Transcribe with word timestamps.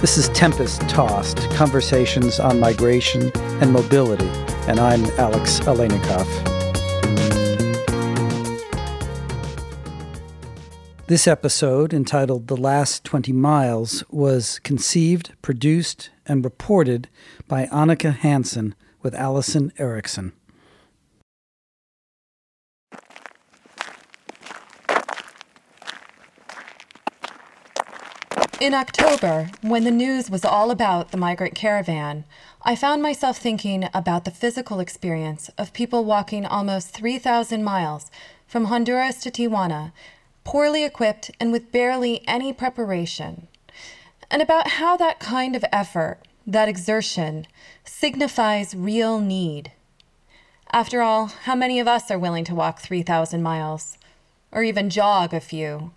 This 0.00 0.16
is 0.16 0.30
Tempest 0.30 0.80
Tossed 0.88 1.50
Conversations 1.50 2.40
on 2.40 2.58
Migration 2.58 3.30
and 3.36 3.70
Mobility, 3.70 4.30
and 4.66 4.80
I'm 4.80 5.04
Alex 5.18 5.60
Aleinikoff. 5.60 6.26
This 11.06 11.26
episode, 11.28 11.92
entitled 11.92 12.46
The 12.46 12.56
Last 12.56 13.04
20 13.04 13.34
Miles, 13.34 14.02
was 14.08 14.58
conceived, 14.60 15.34
produced, 15.42 16.08
and 16.24 16.42
reported 16.42 17.10
by 17.46 17.66
Annika 17.66 18.16
Hansen 18.16 18.74
with 19.02 19.14
Allison 19.14 19.70
Erickson. 19.76 20.32
In 28.60 28.74
October, 28.74 29.48
when 29.62 29.84
the 29.84 29.90
news 29.90 30.28
was 30.28 30.44
all 30.44 30.70
about 30.70 31.12
the 31.12 31.16
migrant 31.16 31.54
caravan, 31.54 32.24
I 32.60 32.76
found 32.76 33.00
myself 33.00 33.38
thinking 33.38 33.88
about 33.94 34.26
the 34.26 34.30
physical 34.30 34.80
experience 34.80 35.48
of 35.56 35.72
people 35.72 36.04
walking 36.04 36.44
almost 36.44 36.90
3,000 36.90 37.64
miles 37.64 38.10
from 38.46 38.66
Honduras 38.66 39.22
to 39.22 39.30
Tijuana, 39.30 39.92
poorly 40.44 40.84
equipped 40.84 41.30
and 41.40 41.52
with 41.52 41.72
barely 41.72 42.22
any 42.28 42.52
preparation, 42.52 43.48
and 44.30 44.42
about 44.42 44.72
how 44.72 44.94
that 44.94 45.20
kind 45.20 45.56
of 45.56 45.64
effort, 45.72 46.18
that 46.46 46.68
exertion, 46.68 47.46
signifies 47.84 48.74
real 48.74 49.20
need. 49.20 49.72
After 50.70 51.00
all, 51.00 51.28
how 51.44 51.54
many 51.54 51.80
of 51.80 51.88
us 51.88 52.10
are 52.10 52.18
willing 52.18 52.44
to 52.44 52.54
walk 52.54 52.80
3,000 52.80 53.42
miles, 53.42 53.96
or 54.52 54.62
even 54.62 54.90
jog 54.90 55.32
a 55.32 55.40
few? 55.40 55.92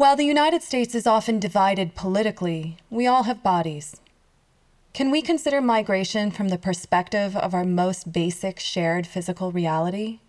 While 0.00 0.16
the 0.16 0.24
United 0.24 0.62
States 0.62 0.94
is 0.94 1.06
often 1.06 1.38
divided 1.38 1.94
politically, 1.94 2.78
we 2.88 3.06
all 3.06 3.24
have 3.24 3.42
bodies. 3.42 4.00
Can 4.94 5.10
we 5.10 5.20
consider 5.20 5.60
migration 5.60 6.30
from 6.30 6.48
the 6.48 6.56
perspective 6.56 7.36
of 7.36 7.52
our 7.52 7.64
most 7.64 8.10
basic 8.10 8.58
shared 8.58 9.06
physical 9.06 9.52
reality? 9.52 10.20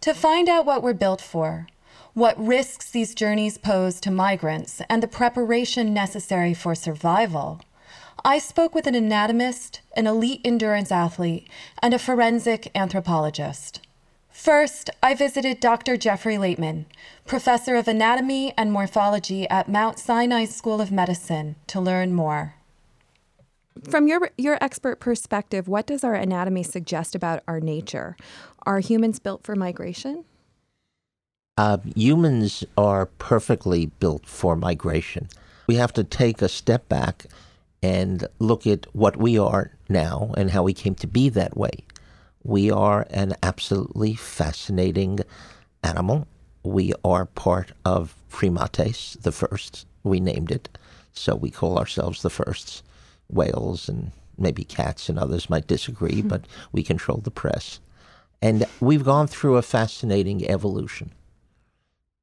To 0.00 0.12
find 0.12 0.48
out 0.48 0.66
what 0.66 0.82
we're 0.82 0.92
built 0.92 1.20
for, 1.20 1.68
what 2.14 2.36
risks 2.36 2.90
these 2.90 3.14
journeys 3.14 3.58
pose 3.58 4.00
to 4.00 4.10
migrants, 4.10 4.82
and 4.90 5.04
the 5.04 5.06
preparation 5.06 5.94
necessary 5.94 6.52
for 6.52 6.74
survival, 6.74 7.60
I 8.24 8.40
spoke 8.40 8.74
with 8.74 8.88
an 8.88 8.96
anatomist, 8.96 9.82
an 9.96 10.08
elite 10.08 10.40
endurance 10.44 10.90
athlete, 10.90 11.48
and 11.80 11.94
a 11.94 11.98
forensic 12.00 12.72
anthropologist. 12.74 13.81
First, 14.42 14.90
I 15.00 15.14
visited 15.14 15.60
Dr. 15.60 15.96
Jeffrey 15.96 16.34
Laitman, 16.34 16.86
professor 17.24 17.76
of 17.76 17.86
anatomy 17.86 18.52
and 18.58 18.72
morphology 18.72 19.48
at 19.48 19.68
Mount 19.68 20.00
Sinai 20.00 20.46
School 20.46 20.80
of 20.80 20.90
Medicine, 20.90 21.54
to 21.68 21.80
learn 21.80 22.12
more. 22.12 22.56
From 23.88 24.08
your 24.08 24.32
your 24.36 24.58
expert 24.60 24.98
perspective, 24.98 25.68
what 25.68 25.86
does 25.86 26.02
our 26.02 26.16
anatomy 26.16 26.64
suggest 26.64 27.14
about 27.14 27.44
our 27.46 27.60
nature? 27.60 28.16
Are 28.66 28.80
humans 28.80 29.20
built 29.20 29.44
for 29.44 29.54
migration? 29.54 30.24
Uh, 31.56 31.78
humans 31.94 32.64
are 32.76 33.06
perfectly 33.06 33.86
built 33.86 34.26
for 34.26 34.56
migration. 34.56 35.28
We 35.68 35.76
have 35.76 35.92
to 35.92 36.02
take 36.02 36.42
a 36.42 36.48
step 36.48 36.88
back 36.88 37.26
and 37.80 38.26
look 38.40 38.66
at 38.66 38.92
what 38.92 39.16
we 39.16 39.38
are 39.38 39.70
now 39.88 40.34
and 40.36 40.50
how 40.50 40.64
we 40.64 40.74
came 40.74 40.96
to 40.96 41.06
be 41.06 41.28
that 41.28 41.56
way. 41.56 41.84
We 42.44 42.70
are 42.70 43.06
an 43.10 43.34
absolutely 43.42 44.14
fascinating 44.14 45.20
animal. 45.82 46.26
We 46.64 46.92
are 47.04 47.26
part 47.26 47.72
of 47.84 48.16
primates, 48.28 49.14
the 49.14 49.32
first. 49.32 49.86
We 50.02 50.18
named 50.18 50.50
it. 50.50 50.68
So 51.12 51.36
we 51.36 51.50
call 51.50 51.78
ourselves 51.78 52.22
the 52.22 52.30
firsts. 52.30 52.82
Whales 53.28 53.88
and 53.88 54.12
maybe 54.36 54.64
cats 54.64 55.08
and 55.08 55.18
others 55.18 55.48
might 55.48 55.66
disagree, 55.66 56.16
mm-hmm. 56.16 56.28
but 56.28 56.46
we 56.72 56.82
control 56.82 57.18
the 57.18 57.30
press. 57.30 57.80
And 58.40 58.66
we've 58.80 59.04
gone 59.04 59.28
through 59.28 59.56
a 59.56 59.62
fascinating 59.62 60.48
evolution. 60.48 61.12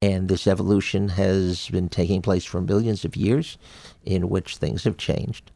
And 0.01 0.27
this 0.27 0.47
evolution 0.47 1.09
has 1.09 1.69
been 1.69 1.89
taking 1.89 2.21
place 2.21 2.45
for 2.45 2.61
millions 2.61 3.05
of 3.05 3.15
years 3.15 3.57
in 4.03 4.29
which 4.29 4.57
things 4.57 4.83
have 4.83 4.97
changed. 4.97 5.51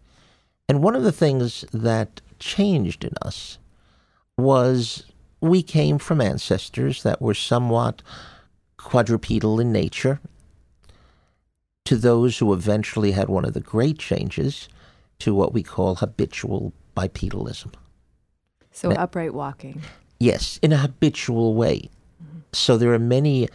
And 0.69 0.81
one 0.81 0.95
of 0.95 1.03
the 1.03 1.11
things 1.11 1.65
that 1.73 2.21
changed 2.39 3.03
in 3.03 3.13
us 3.21 3.57
was 4.37 5.05
we 5.41 5.61
came 5.61 5.97
from 5.97 6.21
ancestors 6.21 7.03
that 7.03 7.21
were 7.21 7.33
somewhat 7.33 8.01
quadrupedal 8.77 9.59
in 9.59 9.71
nature 9.71 10.19
to 11.85 11.97
those 11.97 12.37
who 12.37 12.53
eventually 12.53 13.11
had 13.11 13.29
one 13.29 13.45
of 13.45 13.53
the 13.53 13.59
great 13.59 13.99
changes 13.99 14.69
to 15.19 15.33
what 15.33 15.53
we 15.53 15.61
call 15.61 15.95
habitual 15.95 16.73
bipedalism. 16.95 17.73
So 18.71 18.89
now, 18.89 19.03
upright 19.03 19.33
walking. 19.33 19.81
Yes, 20.19 20.59
in 20.61 20.71
a 20.71 20.77
habitual 20.77 21.55
way. 21.55 21.89
Mm-hmm. 22.23 22.39
So 22.53 22.77
there 22.77 22.93
are 22.93 22.99
many 22.99 23.49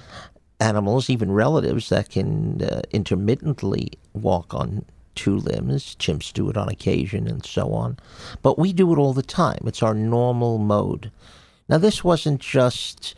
animals, 0.60 1.09
even 1.09 1.33
relatives, 1.33 1.89
that 1.89 2.10
can 2.10 2.62
uh, 2.62 2.83
intermittently 2.91 3.93
walk 4.12 4.55
on 4.55 4.84
two 5.19 5.37
limbs. 5.37 5.97
Chimps 5.97 6.33
do 6.33 6.49
it 6.49 6.56
on 6.56 6.69
occasion 6.69 7.27
and 7.27 7.45
so 7.45 7.73
on. 7.73 7.99
But 8.41 8.56
we 8.56 8.73
do 8.73 8.93
it 8.93 8.99
all 8.99 9.12
the 9.12 9.23
time. 9.23 9.62
It's 9.67 9.83
our 9.83 9.95
normal 9.95 10.59
mode. 10.59 11.11
Now, 11.69 11.79
this 11.79 12.05
wasn't 12.05 12.41
just 12.41 13.17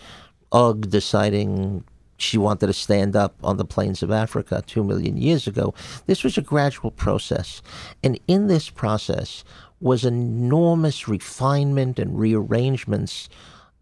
Ugg 0.50 0.88
deciding 0.88 1.84
she 2.16 2.38
wanted 2.38 2.68
to 2.68 2.72
stand 2.72 3.14
up 3.16 3.34
on 3.44 3.58
the 3.58 3.66
plains 3.66 4.02
of 4.02 4.10
Africa 4.10 4.64
two 4.66 4.82
million 4.82 5.18
years 5.18 5.46
ago. 5.46 5.74
This 6.06 6.24
was 6.24 6.38
a 6.38 6.42
gradual 6.42 6.90
process. 6.90 7.60
And 8.02 8.18
in 8.26 8.46
this 8.46 8.70
process 8.70 9.44
was 9.78 10.04
enormous 10.04 11.06
refinement 11.06 11.98
and 11.98 12.18
rearrangements 12.18 13.28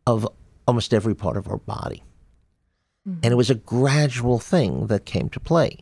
of 0.09 0.27
almost 0.67 0.93
every 0.93 1.15
part 1.15 1.37
of 1.37 1.49
our 1.49 1.59
body. 1.59 2.03
Mm-hmm. 3.09 3.21
And 3.23 3.33
it 3.33 3.37
was 3.37 3.51
a 3.51 3.55
gradual 3.55 4.41
thing 4.41 4.89
that 4.89 5.05
came 5.05 5.28
to 5.31 5.41
play 5.41 5.78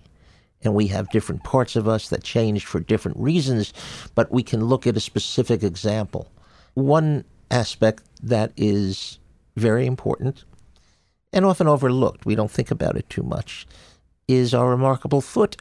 and 0.67 0.75
we 0.75 0.89
have 0.89 1.09
different 1.11 1.45
parts 1.45 1.77
of 1.77 1.89
us 1.89 2.09
that 2.09 2.23
changed 2.23 2.67
for 2.67 2.81
different 2.81 3.17
reasons, 3.17 3.73
but 4.15 4.31
we 4.31 4.43
can 4.43 4.65
look 4.65 4.87
at 4.87 4.97
a 4.97 5.01
specific 5.01 5.63
example. 5.63 6.31
One 6.75 7.25
aspect 7.51 8.03
that 8.23 8.53
is 8.57 9.19
very 9.57 9.87
important 9.87 10.45
and 11.33 11.45
often 11.45 11.69
overlooked, 11.69 12.27
we 12.27 12.35
don't 12.35 12.51
think 12.51 12.71
about 12.71 12.97
it 12.97 13.09
too 13.09 13.23
much, 13.23 13.67
is 14.29 14.53
our 14.53 14.69
remarkable 14.69 15.21
foot. 15.21 15.57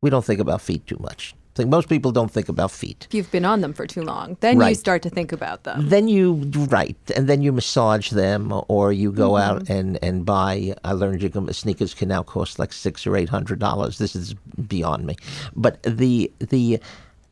We 0.00 0.10
don't 0.10 0.24
think 0.24 0.40
about 0.40 0.62
feet 0.62 0.86
too 0.86 0.98
much 1.00 1.34
think 1.58 1.70
most 1.70 1.88
people 1.88 2.12
don't 2.12 2.30
think 2.30 2.48
about 2.48 2.70
feet. 2.70 3.06
If 3.10 3.14
you've 3.14 3.30
been 3.30 3.44
on 3.44 3.60
them 3.60 3.74
for 3.74 3.86
too 3.86 4.02
long, 4.02 4.36
then 4.40 4.58
right. 4.58 4.70
you 4.70 4.74
start 4.76 5.02
to 5.02 5.10
think 5.10 5.32
about 5.32 5.64
them. 5.64 5.88
Then 5.88 6.06
you 6.08 6.50
right, 6.70 6.96
and 7.16 7.28
then 7.28 7.42
you 7.42 7.52
massage 7.52 8.10
them, 8.10 8.62
or 8.68 8.92
you 8.92 9.10
go 9.12 9.32
mm-hmm. 9.32 9.56
out 9.56 9.68
and 9.68 9.98
and 10.02 10.24
buy. 10.24 10.74
I 10.84 10.92
learned 10.92 11.22
you 11.22 11.30
can, 11.30 11.52
sneakers 11.52 11.94
can 11.94 12.08
now 12.08 12.22
cost 12.22 12.58
like 12.58 12.72
six 12.72 13.06
or 13.06 13.16
eight 13.16 13.28
hundred 13.28 13.58
dollars. 13.58 13.98
This 13.98 14.14
is 14.14 14.34
beyond 14.74 15.04
me, 15.04 15.16
but 15.54 15.82
the 15.82 16.32
the 16.38 16.78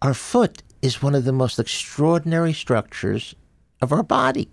our 0.03 0.13
foot 0.13 0.63
is 0.83 1.01
one 1.01 1.15
of 1.15 1.25
the 1.25 1.33
most 1.33 1.59
extraordinary 1.59 2.53
structures 2.53 3.35
of 3.81 3.93
our 3.93 4.03
body, 4.03 4.49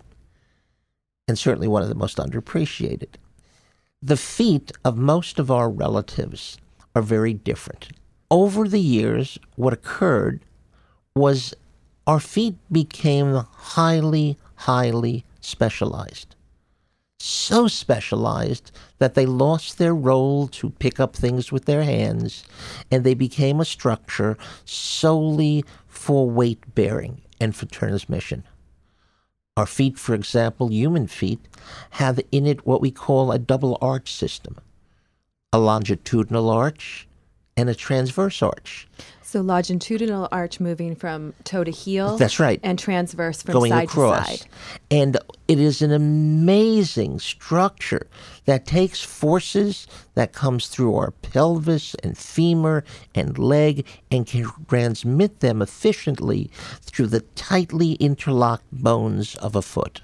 and 1.26 1.36
certainly 1.36 1.68
one 1.68 1.82
of 1.82 1.88
the 1.88 1.94
most 2.04 2.16
underappreciated. 2.18 3.16
The 4.00 4.16
feet 4.16 4.70
of 4.84 4.96
most 4.96 5.38
of 5.38 5.50
our 5.50 5.68
relatives 5.68 6.58
are 6.94 7.02
very 7.02 7.34
different 7.34 7.88
over 8.30 8.68
the 8.68 8.80
years, 8.80 9.38
what 9.56 9.72
occurred 9.72 10.40
was 11.14 11.54
our 12.06 12.20
feet 12.20 12.56
became 12.70 13.34
highly, 13.34 14.36
highly 14.56 15.24
specialized. 15.40 16.34
So 17.20 17.68
specialized 17.68 18.70
that 18.98 19.14
they 19.14 19.24
lost 19.24 19.78
their 19.78 19.94
role 19.94 20.48
to 20.48 20.70
pick 20.70 21.00
up 21.00 21.16
things 21.16 21.50
with 21.50 21.64
their 21.64 21.84
hands 21.84 22.44
and 22.90 23.02
they 23.02 23.14
became 23.14 23.60
a 23.60 23.64
structure 23.64 24.36
solely 24.64 25.64
for 25.86 26.28
weight 26.28 26.74
bearing 26.74 27.22
and 27.40 27.56
for 27.56 27.66
transmission. 27.66 28.44
Our 29.56 29.66
feet, 29.66 29.98
for 29.98 30.14
example, 30.14 30.70
human 30.70 31.06
feet, 31.06 31.40
have 31.90 32.20
in 32.32 32.46
it 32.46 32.66
what 32.66 32.80
we 32.80 32.90
call 32.90 33.30
a 33.30 33.38
double 33.38 33.78
arch 33.80 34.12
system 34.12 34.56
a 35.52 35.58
longitudinal 35.58 36.50
arch 36.50 37.06
and 37.56 37.68
a 37.68 37.74
transverse 37.74 38.42
arch. 38.42 38.86
So 39.22 39.40
longitudinal 39.40 40.28
arch 40.30 40.60
moving 40.60 40.94
from 40.94 41.34
toe 41.42 41.64
to 41.64 41.70
heel. 41.70 42.16
That's 42.16 42.38
right. 42.38 42.60
And 42.62 42.78
transverse 42.78 43.42
from 43.42 43.52
Going 43.52 43.72
side 43.72 43.84
across. 43.88 44.28
to 44.28 44.38
side. 44.38 44.48
And 44.92 45.16
it 45.48 45.58
is 45.58 45.82
an 45.82 45.90
amazing 45.90 47.18
structure 47.18 48.06
that 48.44 48.64
takes 48.64 49.02
forces 49.02 49.88
that 50.14 50.32
comes 50.32 50.68
through 50.68 50.94
our 50.94 51.10
pelvis 51.10 51.96
and 52.04 52.16
femur 52.16 52.84
and 53.14 53.36
leg 53.36 53.84
and 54.08 54.24
can 54.24 54.48
transmit 54.68 55.40
them 55.40 55.60
efficiently 55.60 56.48
through 56.82 57.08
the 57.08 57.22
tightly 57.34 57.94
interlocked 57.94 58.70
bones 58.70 59.34
of 59.36 59.56
a 59.56 59.62
foot. 59.62 60.00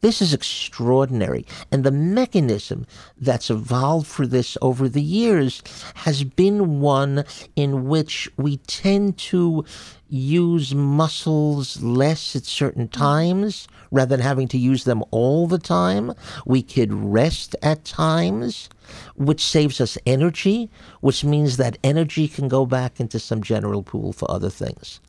This 0.00 0.22
is 0.22 0.32
extraordinary. 0.32 1.46
And 1.70 1.84
the 1.84 1.90
mechanism 1.90 2.86
that's 3.18 3.50
evolved 3.50 4.06
for 4.06 4.26
this 4.26 4.56
over 4.62 4.88
the 4.88 5.02
years 5.02 5.62
has 5.94 6.24
been 6.24 6.80
one 6.80 7.24
in 7.56 7.86
which 7.86 8.30
we 8.36 8.56
tend 8.58 9.18
to 9.18 9.64
use 10.08 10.74
muscles 10.74 11.82
less 11.82 12.34
at 12.34 12.44
certain 12.44 12.88
times 12.88 13.68
rather 13.90 14.16
than 14.16 14.24
having 14.24 14.48
to 14.48 14.58
use 14.58 14.84
them 14.84 15.04
all 15.10 15.46
the 15.46 15.58
time. 15.58 16.12
We 16.46 16.62
could 16.62 16.92
rest 16.92 17.54
at 17.62 17.84
times, 17.84 18.68
which 19.16 19.44
saves 19.44 19.80
us 19.80 19.98
energy, 20.06 20.70
which 21.00 21.24
means 21.24 21.58
that 21.58 21.78
energy 21.84 22.26
can 22.26 22.48
go 22.48 22.66
back 22.66 23.00
into 23.00 23.18
some 23.18 23.42
general 23.42 23.82
pool 23.82 24.12
for 24.12 24.30
other 24.30 24.50
things. 24.50 25.00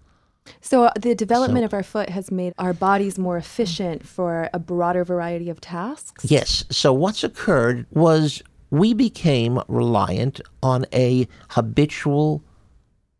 So 0.60 0.90
the 1.00 1.16
development 1.16 1.64
So- 1.64 1.66
of 1.66 1.74
our 1.74 1.84
foot 1.84 2.10
has 2.10 2.32
made 2.32 2.54
our 2.58 2.74
bodies 2.74 3.18
more 3.18 3.38
efficient 3.38 4.06
for 4.06 4.50
a 4.54 4.60
broader 4.60 5.04
variety 5.06 5.50
of 5.50 5.62
tasks. 5.62 6.26
Yes. 6.26 6.64
So 6.70 6.92
what's 6.92 7.24
occurred 7.24 7.86
was 7.92 8.42
we 8.70 8.94
became 8.94 9.62
reliant 9.68 10.42
on 10.64 10.86
a 10.94 11.28
habitual 11.50 12.44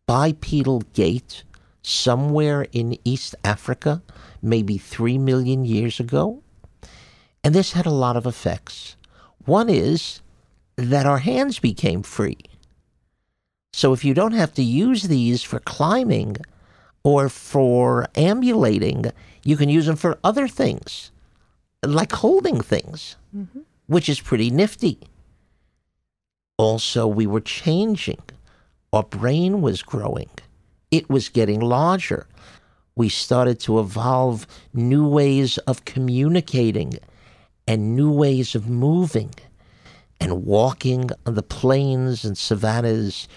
bipedal 0.06 0.82
gait 0.92 1.44
somewhere 1.82 2.66
in 2.72 2.98
East 3.04 3.34
Africa, 3.44 4.02
maybe 4.40 4.78
three 4.78 5.18
million 5.18 5.64
years 5.64 5.98
ago. 6.00 6.42
And 7.44 7.54
this 7.54 7.72
had 7.72 7.86
a 7.86 7.90
lot 7.90 8.16
of 8.16 8.26
effects. 8.26 8.96
One 9.44 9.68
is 9.68 10.20
that 10.76 11.06
our 11.06 11.18
hands 11.18 11.58
became 11.58 12.02
free. 12.02 12.38
So 13.72 13.92
if 13.92 14.04
you 14.04 14.14
don't 14.14 14.32
have 14.32 14.54
to 14.54 14.62
use 14.62 15.04
these 15.04 15.42
for 15.42 15.58
climbing 15.58 16.36
or 17.04 17.28
for 17.28 18.06
ambulating, 18.16 19.12
you 19.44 19.56
can 19.56 19.68
use 19.68 19.86
them 19.86 19.96
for 19.96 20.18
other 20.22 20.46
things, 20.46 21.10
like 21.84 22.12
holding 22.12 22.60
things, 22.60 23.16
mm-hmm. 23.36 23.60
which 23.86 24.08
is 24.08 24.20
pretty 24.20 24.50
nifty. 24.50 24.98
Also, 26.58 27.06
we 27.06 27.26
were 27.26 27.40
changing. 27.40 28.22
Our 28.92 29.02
brain 29.02 29.62
was 29.62 29.82
growing. 29.82 30.30
It 30.90 31.08
was 31.08 31.28
getting 31.28 31.60
larger. 31.60 32.26
We 32.94 33.08
started 33.08 33.58
to 33.60 33.80
evolve 33.80 34.46
new 34.74 35.08
ways 35.08 35.58
of 35.58 35.84
communicating 35.84 36.98
and 37.66 37.96
new 37.96 38.12
ways 38.12 38.54
of 38.54 38.68
moving 38.68 39.30
and 40.20 40.44
walking 40.44 41.10
on 41.26 41.34
the 41.34 41.42
plains 41.42 42.24
and 42.24 42.36
savannas 42.36 43.28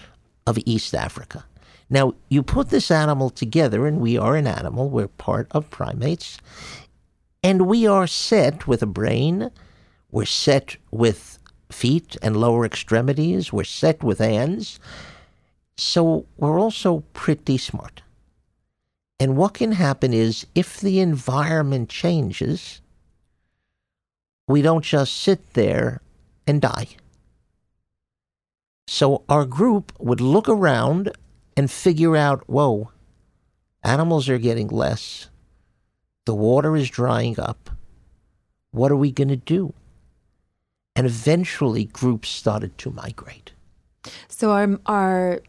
of 0.46 0.58
East 0.66 0.94
Africa. 0.94 1.44
Now, 1.88 2.14
you 2.28 2.42
put 2.42 2.70
this 2.70 2.90
animal 2.90 3.30
together, 3.30 3.86
and 3.86 4.00
we 4.00 4.18
are 4.18 4.36
an 4.36 4.46
animal, 4.46 4.90
we're 4.90 5.08
part 5.08 5.46
of 5.52 5.70
primates, 5.70 6.38
and 7.42 7.66
we 7.66 7.86
are 7.86 8.08
set 8.08 8.66
with 8.66 8.82
a 8.82 8.86
brain, 8.86 9.50
we're 10.10 10.24
set 10.24 10.76
with 10.90 11.38
feet 11.70 12.16
and 12.22 12.36
lower 12.36 12.64
extremities, 12.64 13.52
we're 13.52 13.64
set 13.64 14.02
with 14.02 14.18
hands, 14.18 14.80
so 15.76 16.26
we're 16.36 16.58
also 16.58 17.04
pretty 17.12 17.58
smart. 17.58 18.02
And 19.20 19.36
what 19.36 19.54
can 19.54 19.72
happen 19.72 20.12
is 20.12 20.46
if 20.54 20.80
the 20.80 21.00
environment 21.00 21.88
changes, 21.88 22.80
we 24.48 24.62
don't 24.62 24.84
just 24.84 25.16
sit 25.16 25.54
there 25.54 26.00
and 26.46 26.60
die. 26.60 26.88
So 28.88 29.22
our 29.28 29.44
group 29.44 29.92
would 29.98 30.20
look 30.20 30.48
around 30.48 31.12
and 31.56 31.70
figure 31.70 32.16
out 32.16 32.48
whoa, 32.48 32.90
animals 33.82 34.28
are 34.28 34.38
getting 34.38 34.68
less. 34.68 35.28
The 36.26 36.34
water 36.34 36.76
is 36.76 36.90
drying 36.90 37.38
up. 37.38 37.70
What 38.72 38.92
are 38.92 38.96
we 38.96 39.12
going 39.12 39.28
to 39.28 39.36
do? 39.36 39.72
And 40.94 41.06
eventually, 41.06 41.84
groups 41.84 42.28
started 42.28 42.76
to 42.78 42.90
migrate. 42.90 43.52
So 44.28 44.50
our 44.52 44.78
our 44.86 45.40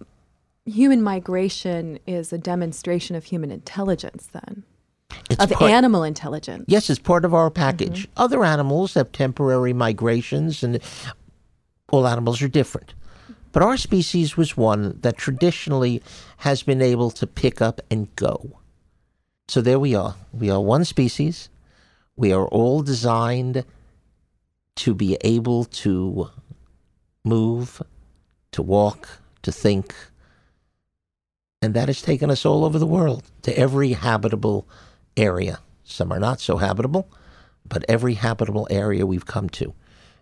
human 0.66 1.02
migration 1.02 2.00
is 2.06 2.34
a 2.34 2.38
demonstration 2.38 3.16
of 3.16 3.24
human 3.24 3.52
intelligence 3.52 4.28
then. 4.34 4.64
It's 5.30 5.42
of 5.44 5.52
part- 5.52 5.72
animal 5.72 6.04
intelligence. 6.04 6.66
Yes, 6.68 6.90
it's 6.90 7.00
part 7.00 7.26
of 7.26 7.34
our 7.34 7.50
package. 7.50 8.04
Mm-hmm. 8.04 8.24
Other 8.24 8.44
animals 8.44 8.94
have 8.94 9.12
temporary 9.12 9.74
migrations, 9.74 10.64
and 10.64 10.80
all 11.90 12.08
animals 12.08 12.42
are 12.42 12.48
different. 12.48 12.94
But 13.58 13.66
our 13.66 13.78
species 13.78 14.38
was 14.38 14.56
one 14.56 15.00
that 15.02 15.18
traditionally 15.18 16.04
has 16.46 16.62
been 16.62 16.80
able 16.80 17.10
to 17.10 17.26
pick 17.26 17.60
up 17.60 17.82
and 17.90 18.16
go. 18.16 18.60
So 19.48 19.62
there 19.62 19.80
we 19.80 19.96
are. 19.96 20.14
We 20.32 20.52
are 20.52 20.62
one 20.62 20.86
species. 20.86 21.50
We 22.16 22.32
are 22.32 22.46
all 22.46 22.84
designed 22.84 23.66
to 24.76 24.94
be 24.94 25.18
able 25.22 25.66
to 25.66 26.30
move, 27.24 27.82
to 28.52 28.62
walk, 28.62 29.10
to 29.42 29.52
think. 29.52 29.96
And 31.60 31.74
that 31.74 31.88
has 31.88 32.04
taken 32.04 32.30
us 32.30 32.46
all 32.46 32.64
over 32.64 32.78
the 32.78 32.86
world 32.86 33.24
to 33.42 33.58
every 33.58 33.94
habitable 33.94 34.68
area. 35.18 35.62
Some 35.84 36.12
are 36.12 36.20
not 36.20 36.40
so 36.40 36.58
habitable, 36.58 37.10
but 37.68 37.84
every 37.90 38.14
habitable 38.14 38.68
area 38.70 39.08
we've 39.08 39.26
come 39.26 39.50
to. 39.50 39.74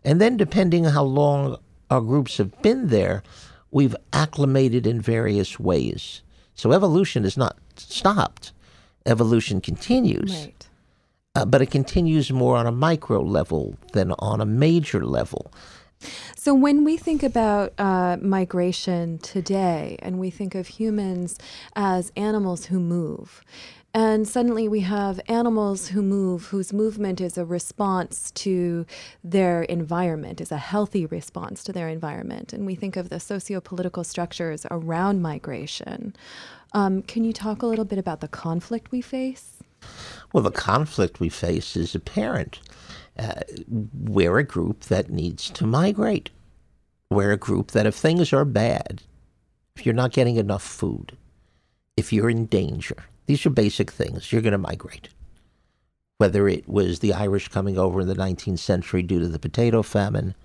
And 0.05 0.21
then, 0.21 0.37
depending 0.37 0.85
on 0.85 0.93
how 0.93 1.03
long 1.03 1.57
our 1.89 2.01
groups 2.01 2.37
have 2.37 2.61
been 2.61 2.87
there, 2.87 3.23
we've 3.71 3.95
acclimated 4.13 4.87
in 4.87 5.01
various 5.01 5.59
ways. 5.59 6.21
So 6.53 6.71
evolution 6.71 7.25
is 7.25 7.37
not 7.37 7.57
stopped. 7.75 8.51
Evolution 9.05 9.61
continues, 9.61 10.31
Right. 10.33 10.67
uh, 11.35 11.45
but 11.45 11.61
it 11.61 11.69
continues 11.69 12.31
more 12.31 12.55
on 12.57 12.65
a 12.65 12.71
micro 12.71 13.21
level 13.21 13.75
than 13.93 14.13
on 14.19 14.41
a 14.41 14.45
major 14.45 15.05
level. 15.05 15.51
So 16.35 16.53
when 16.53 16.83
we 16.83 16.97
think 16.97 17.23
about 17.23 17.73
uh, 17.79 18.17
migration 18.21 19.17
today, 19.19 19.97
and 20.01 20.19
we 20.19 20.29
think 20.29 20.53
of 20.55 20.67
humans 20.67 21.37
as 21.75 22.11
animals 22.15 22.65
who 22.65 22.79
move, 22.79 23.41
and 23.95 24.27
suddenly 24.27 24.67
we 24.67 24.81
have 24.81 25.21
animals 25.29 25.87
who 25.87 26.01
move, 26.01 26.47
whose 26.47 26.73
movement 26.73 27.21
is 27.21 27.37
a 27.37 27.45
response 27.45 28.29
to 28.31 28.85
their 29.23 29.63
environment, 29.63 30.41
is 30.41 30.51
a 30.51 30.57
healthy 30.57 31.05
response 31.05 31.63
to 31.63 31.71
their 31.71 31.87
environment, 31.87 32.51
and 32.51 32.65
we 32.65 32.75
think 32.75 32.97
of 32.97 33.07
the 33.07 33.21
socio-political 33.21 34.03
structures 34.03 34.65
around 34.69 35.21
migration. 35.21 36.13
Um, 36.73 37.03
can 37.03 37.23
you 37.23 37.31
talk 37.31 37.61
a 37.61 37.67
little 37.67 37.85
bit 37.85 37.97
about 37.97 38.19
the 38.19 38.27
conflict 38.27 38.91
we 38.91 38.99
face? 38.99 39.63
Well, 40.33 40.43
the 40.43 40.51
conflict 40.51 41.21
we 41.21 41.29
face 41.29 41.77
is 41.77 41.95
apparent. 41.95 42.59
Uh, 43.17 43.41
we're 43.69 44.39
a 44.39 44.43
group 44.43 44.81
that 44.85 45.09
needs 45.09 45.49
to 45.51 45.65
migrate. 45.65 46.31
We're 47.09 47.31
a 47.31 47.37
group 47.37 47.71
that, 47.71 47.85
if 47.85 47.95
things 47.95 48.33
are 48.33 48.43
bad, 48.43 49.03
if 49.77 49.85
you're 49.85 49.95
not 49.95 50.11
getting 50.11 50.35
enough 50.35 50.63
food, 50.63 51.15
if 51.95 52.11
you're 52.11 52.29
in 52.29 52.47
danger, 52.47 53.05
these 53.25 53.45
are 53.45 53.51
basic 53.51 53.91
things, 53.91 54.31
you're 54.31 54.41
going 54.41 54.51
to 54.51 54.57
migrate. 54.57 55.09
Whether 56.17 56.47
it 56.47 56.67
was 56.67 56.99
the 56.99 57.13
Irish 57.13 57.49
coming 57.49 57.77
over 57.77 58.01
in 58.01 58.07
the 58.07 58.15
19th 58.15 58.59
century 58.59 59.03
due 59.03 59.19
to 59.19 59.27
the 59.27 59.39
potato 59.39 59.81
famine, 59.81 60.35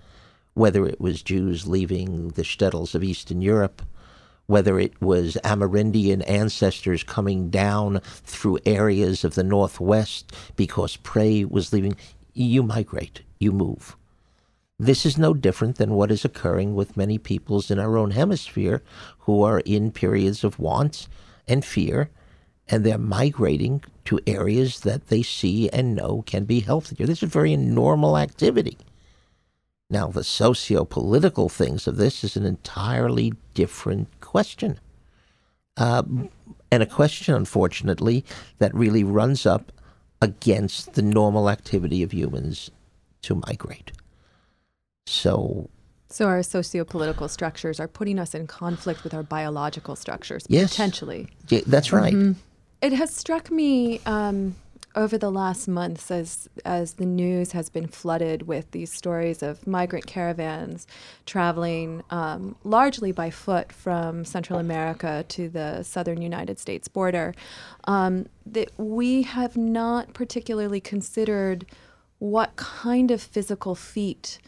whether 0.53 0.85
it 0.85 0.99
was 0.99 1.21
Jews 1.21 1.67
leaving 1.67 2.29
the 2.29 2.41
shtetls 2.41 2.93
of 2.93 3.03
Eastern 3.03 3.41
Europe, 3.41 3.81
whether 4.47 4.79
it 4.79 5.01
was 5.01 5.37
Amerindian 5.45 6.27
ancestors 6.27 7.03
coming 7.03 7.49
down 7.49 8.01
through 8.03 8.59
areas 8.65 9.23
of 9.23 9.35
the 9.35 9.43
Northwest 9.43 10.33
because 10.57 10.97
prey 10.97 11.45
was 11.45 11.71
leaving, 11.71 11.95
you 12.33 12.61
migrate, 12.63 13.21
you 13.39 13.53
move. 13.53 13.95
This 14.77 15.05
is 15.05 15.17
no 15.17 15.33
different 15.33 15.77
than 15.77 15.93
what 15.93 16.11
is 16.11 16.25
occurring 16.25 16.75
with 16.75 16.97
many 16.97 17.17
peoples 17.17 17.71
in 17.71 17.79
our 17.79 17.97
own 17.97 18.11
hemisphere 18.11 18.81
who 19.19 19.43
are 19.43 19.59
in 19.59 19.91
periods 19.91 20.43
of 20.43 20.59
want 20.59 21.07
and 21.47 21.63
fear, 21.63 22.09
and 22.71 22.85
they're 22.85 22.97
migrating 22.97 23.83
to 24.05 24.19
areas 24.25 24.79
that 24.79 25.07
they 25.07 25.21
see 25.21 25.69
and 25.69 25.93
know 25.93 26.23
can 26.25 26.45
be 26.45 26.61
healthier. 26.61 27.05
This 27.05 27.19
is 27.19 27.23
a 27.23 27.27
very 27.27 27.55
normal 27.57 28.17
activity. 28.17 28.77
Now, 29.89 30.07
the 30.07 30.23
socio 30.23 30.85
political 30.85 31.49
things 31.49 31.85
of 31.85 31.97
this 31.97 32.23
is 32.23 32.37
an 32.37 32.45
entirely 32.45 33.33
different 33.53 34.07
question. 34.21 34.79
Uh, 35.75 36.03
and 36.71 36.81
a 36.81 36.85
question, 36.85 37.35
unfortunately, 37.35 38.23
that 38.59 38.73
really 38.73 39.03
runs 39.03 39.45
up 39.45 39.73
against 40.21 40.93
the 40.93 41.01
normal 41.01 41.49
activity 41.49 42.03
of 42.03 42.13
humans 42.13 42.71
to 43.23 43.35
migrate. 43.47 43.91
So, 45.05 45.69
So 46.09 46.25
our 46.27 46.43
socio-political 46.43 47.27
structures 47.27 47.79
are 47.79 47.87
putting 47.87 48.19
us 48.19 48.33
in 48.33 48.47
conflict 48.47 49.03
with 49.03 49.13
our 49.13 49.23
biological 49.23 49.95
structures, 49.95 50.45
Yes. 50.47 50.71
potentially. 50.71 51.27
yeah, 51.49 51.61
that's 51.67 51.91
right. 51.91 52.15
It 52.81 52.93
has 52.93 53.13
struck 53.13 53.51
me 53.51 53.99
um, 54.07 54.55
over 54.95 55.15
the 55.15 55.29
last 55.29 55.67
months 55.67 56.09
as 56.09 56.49
as 56.65 56.93
the 56.93 57.05
news 57.05 57.51
has 57.51 57.69
been 57.69 57.87
flooded 57.87 58.47
with 58.47 58.71
these 58.71 58.91
stories 58.91 59.43
of 59.43 59.65
migrant 59.67 60.07
caravans 60.07 60.87
traveling 61.27 62.03
um, 62.09 62.55
largely 62.63 63.11
by 63.11 63.29
foot 63.29 63.71
from 63.71 64.25
Central 64.25 64.57
America 64.57 65.23
to 65.29 65.47
the 65.47 65.83
southern 65.83 66.23
United 66.23 66.57
States 66.57 66.87
border. 66.87 67.35
Um, 67.85 68.25
that 68.47 68.71
we 68.77 69.21
have 69.23 69.55
not 69.55 70.13
particularly 70.13 70.81
considered 70.81 71.67
what 72.17 72.55
kind 72.55 73.11
of 73.11 73.21
physical 73.21 73.75
feat 73.75 74.39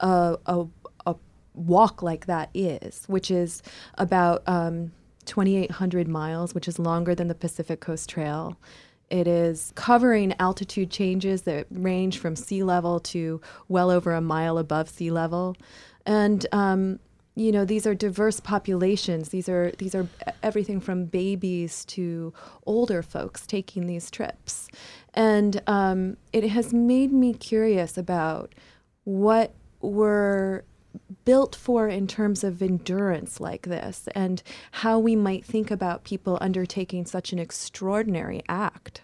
a, 0.00 0.36
a, 0.44 0.66
a 1.06 1.14
walk 1.54 2.02
like 2.02 2.26
that 2.26 2.50
is, 2.52 3.04
which 3.06 3.30
is 3.30 3.62
about 3.96 4.42
um, 4.46 4.92
2,800 5.26 6.08
miles, 6.08 6.54
which 6.54 6.68
is 6.68 6.78
longer 6.78 7.14
than 7.14 7.28
the 7.28 7.34
Pacific 7.34 7.80
Coast 7.80 8.08
Trail. 8.08 8.56
It 9.10 9.28
is 9.28 9.72
covering 9.74 10.34
altitude 10.38 10.90
changes 10.90 11.42
that 11.42 11.66
range 11.70 12.18
from 12.18 12.34
sea 12.34 12.62
level 12.62 12.98
to 13.00 13.40
well 13.68 13.90
over 13.90 14.12
a 14.14 14.20
mile 14.20 14.56
above 14.56 14.88
sea 14.88 15.10
level. 15.10 15.56
And 16.06 16.46
um, 16.52 16.98
you 17.34 17.50
know 17.50 17.64
these 17.64 17.86
are 17.86 17.94
diverse 17.94 18.40
populations 18.40 19.30
these 19.30 19.48
are 19.48 19.72
these 19.78 19.94
are 19.94 20.06
everything 20.42 20.80
from 20.80 21.06
babies 21.06 21.84
to 21.86 22.32
older 22.66 23.02
folks 23.02 23.46
taking 23.46 23.86
these 23.86 24.10
trips 24.10 24.68
and 25.14 25.62
um, 25.66 26.16
it 26.32 26.48
has 26.48 26.72
made 26.72 27.12
me 27.12 27.32
curious 27.32 27.96
about 27.96 28.54
what 29.04 29.54
we're 29.80 30.62
built 31.24 31.54
for 31.54 31.88
in 31.88 32.06
terms 32.06 32.42
of 32.42 32.62
endurance 32.62 33.40
like 33.40 33.62
this 33.62 34.08
and 34.14 34.42
how 34.72 34.98
we 34.98 35.14
might 35.14 35.44
think 35.44 35.70
about 35.70 36.04
people 36.04 36.38
undertaking 36.40 37.06
such 37.06 37.32
an 37.32 37.38
extraordinary 37.38 38.42
act 38.48 39.02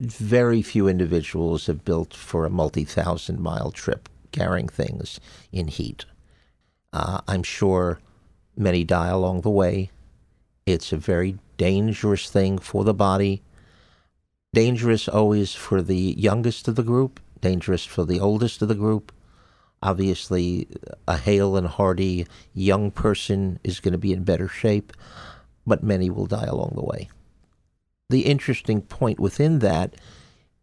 very 0.00 0.62
few 0.62 0.88
individuals 0.88 1.66
have 1.66 1.84
built 1.84 2.14
for 2.14 2.46
a 2.46 2.50
multi 2.50 2.84
thousand 2.84 3.40
mile 3.40 3.70
trip 3.70 4.08
carrying 4.32 4.68
things 4.68 5.20
in 5.52 5.68
heat 5.68 6.04
uh, 6.92 7.20
I'm 7.28 7.42
sure 7.42 8.00
many 8.56 8.84
die 8.84 9.08
along 9.08 9.40
the 9.40 9.50
way. 9.50 9.90
It's 10.66 10.92
a 10.92 10.96
very 10.96 11.38
dangerous 11.56 12.30
thing 12.30 12.58
for 12.58 12.84
the 12.84 12.94
body. 12.94 13.42
Dangerous 14.52 15.08
always 15.08 15.54
for 15.54 15.82
the 15.82 16.14
youngest 16.18 16.66
of 16.68 16.74
the 16.74 16.82
group, 16.82 17.20
dangerous 17.40 17.84
for 17.84 18.04
the 18.04 18.18
oldest 18.18 18.62
of 18.62 18.68
the 18.68 18.74
group. 18.74 19.12
Obviously, 19.82 20.68
a 21.08 21.16
hale 21.16 21.56
and 21.56 21.66
hearty 21.66 22.26
young 22.52 22.90
person 22.90 23.58
is 23.64 23.80
going 23.80 23.92
to 23.92 23.98
be 23.98 24.12
in 24.12 24.24
better 24.24 24.48
shape, 24.48 24.92
but 25.66 25.82
many 25.82 26.10
will 26.10 26.26
die 26.26 26.44
along 26.44 26.72
the 26.74 26.84
way. 26.84 27.08
The 28.10 28.26
interesting 28.26 28.82
point 28.82 29.18
within 29.18 29.60
that 29.60 29.94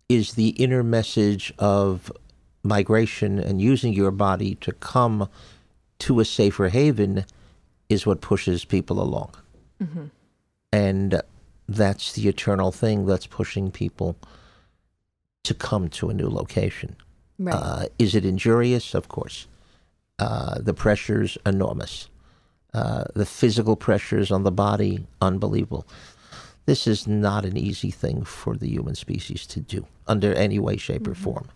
is 0.09 0.33
the 0.33 0.50
inner 0.50 0.83
message 0.83 1.53
of 1.57 2.12
migration 2.63 3.39
and 3.39 3.62
using 3.62 3.93
your 3.93 4.12
body 4.12 4.55
to 4.55 4.71
come 4.74 5.29
to 6.00 6.19
a 6.19 6.25
safer 6.25 6.69
haven 6.69 7.25
is 7.89 8.05
what 8.05 8.21
pushes 8.21 8.65
people 8.65 9.01
along. 9.01 9.31
Mm-hmm. 9.81 10.05
And 10.71 11.21
that's 11.67 12.13
the 12.13 12.27
eternal 12.27 12.71
thing 12.71 13.05
that's 13.05 13.27
pushing 13.27 13.71
people 13.71 14.17
to 15.43 15.53
come 15.53 15.89
to 15.89 16.09
a 16.09 16.13
new 16.13 16.29
location. 16.29 16.95
Right. 17.39 17.53
Uh, 17.53 17.86
is 18.00 18.15
it 18.15 18.25
injurious? 18.25 18.94
Of 18.94 19.08
course. 19.08 19.48
Uh, 20.20 20.60
the 20.60 20.74
pressure's 20.74 21.38
enormous. 21.46 22.10
Uh, 22.74 23.06
the 23.15 23.25
physical 23.25 23.75
pressures 23.75 24.32
on 24.32 24.44
the 24.44 24.51
body, 24.51 25.06
unbelievable. 25.22 25.88
This 26.65 26.86
is 26.86 27.08
not 27.08 27.46
an 27.46 27.56
easy 27.56 27.91
thing 27.91 28.24
for 28.24 28.56
the 28.56 28.67
human 28.67 28.96
species 28.96 29.48
to 29.48 29.60
do 29.60 29.88
under 30.08 30.34
any 30.34 30.60
way, 30.60 30.77
shape, 30.77 31.03
mm-hmm. 31.03 31.12
or 31.12 31.15
form. 31.15 31.50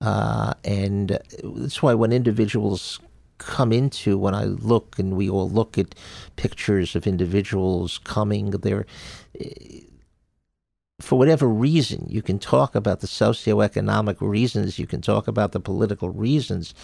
Uh, 0.00 0.54
and 0.64 1.18
that's 1.42 1.82
why 1.82 1.94
when 1.94 2.12
individuals 2.12 3.00
come 3.38 3.72
into 3.72 4.16
when 4.16 4.34
I 4.34 4.44
look 4.44 4.98
and 4.98 5.16
we 5.16 5.28
all 5.28 5.50
look 5.50 5.76
at 5.78 5.94
pictures 6.36 6.94
of 6.94 7.06
individuals 7.06 7.98
coming 7.98 8.50
there 8.50 8.86
for 11.04 11.18
whatever 11.18 11.48
reason 11.48 12.06
you 12.08 12.22
can 12.22 12.38
talk 12.38 12.74
about 12.74 13.00
the 13.00 13.06
socioeconomic 13.06 14.16
reasons 14.20 14.78
you 14.78 14.86
can 14.86 15.00
talk 15.00 15.28
about 15.28 15.52
the 15.52 15.60
political 15.60 16.10
reasons 16.10 16.74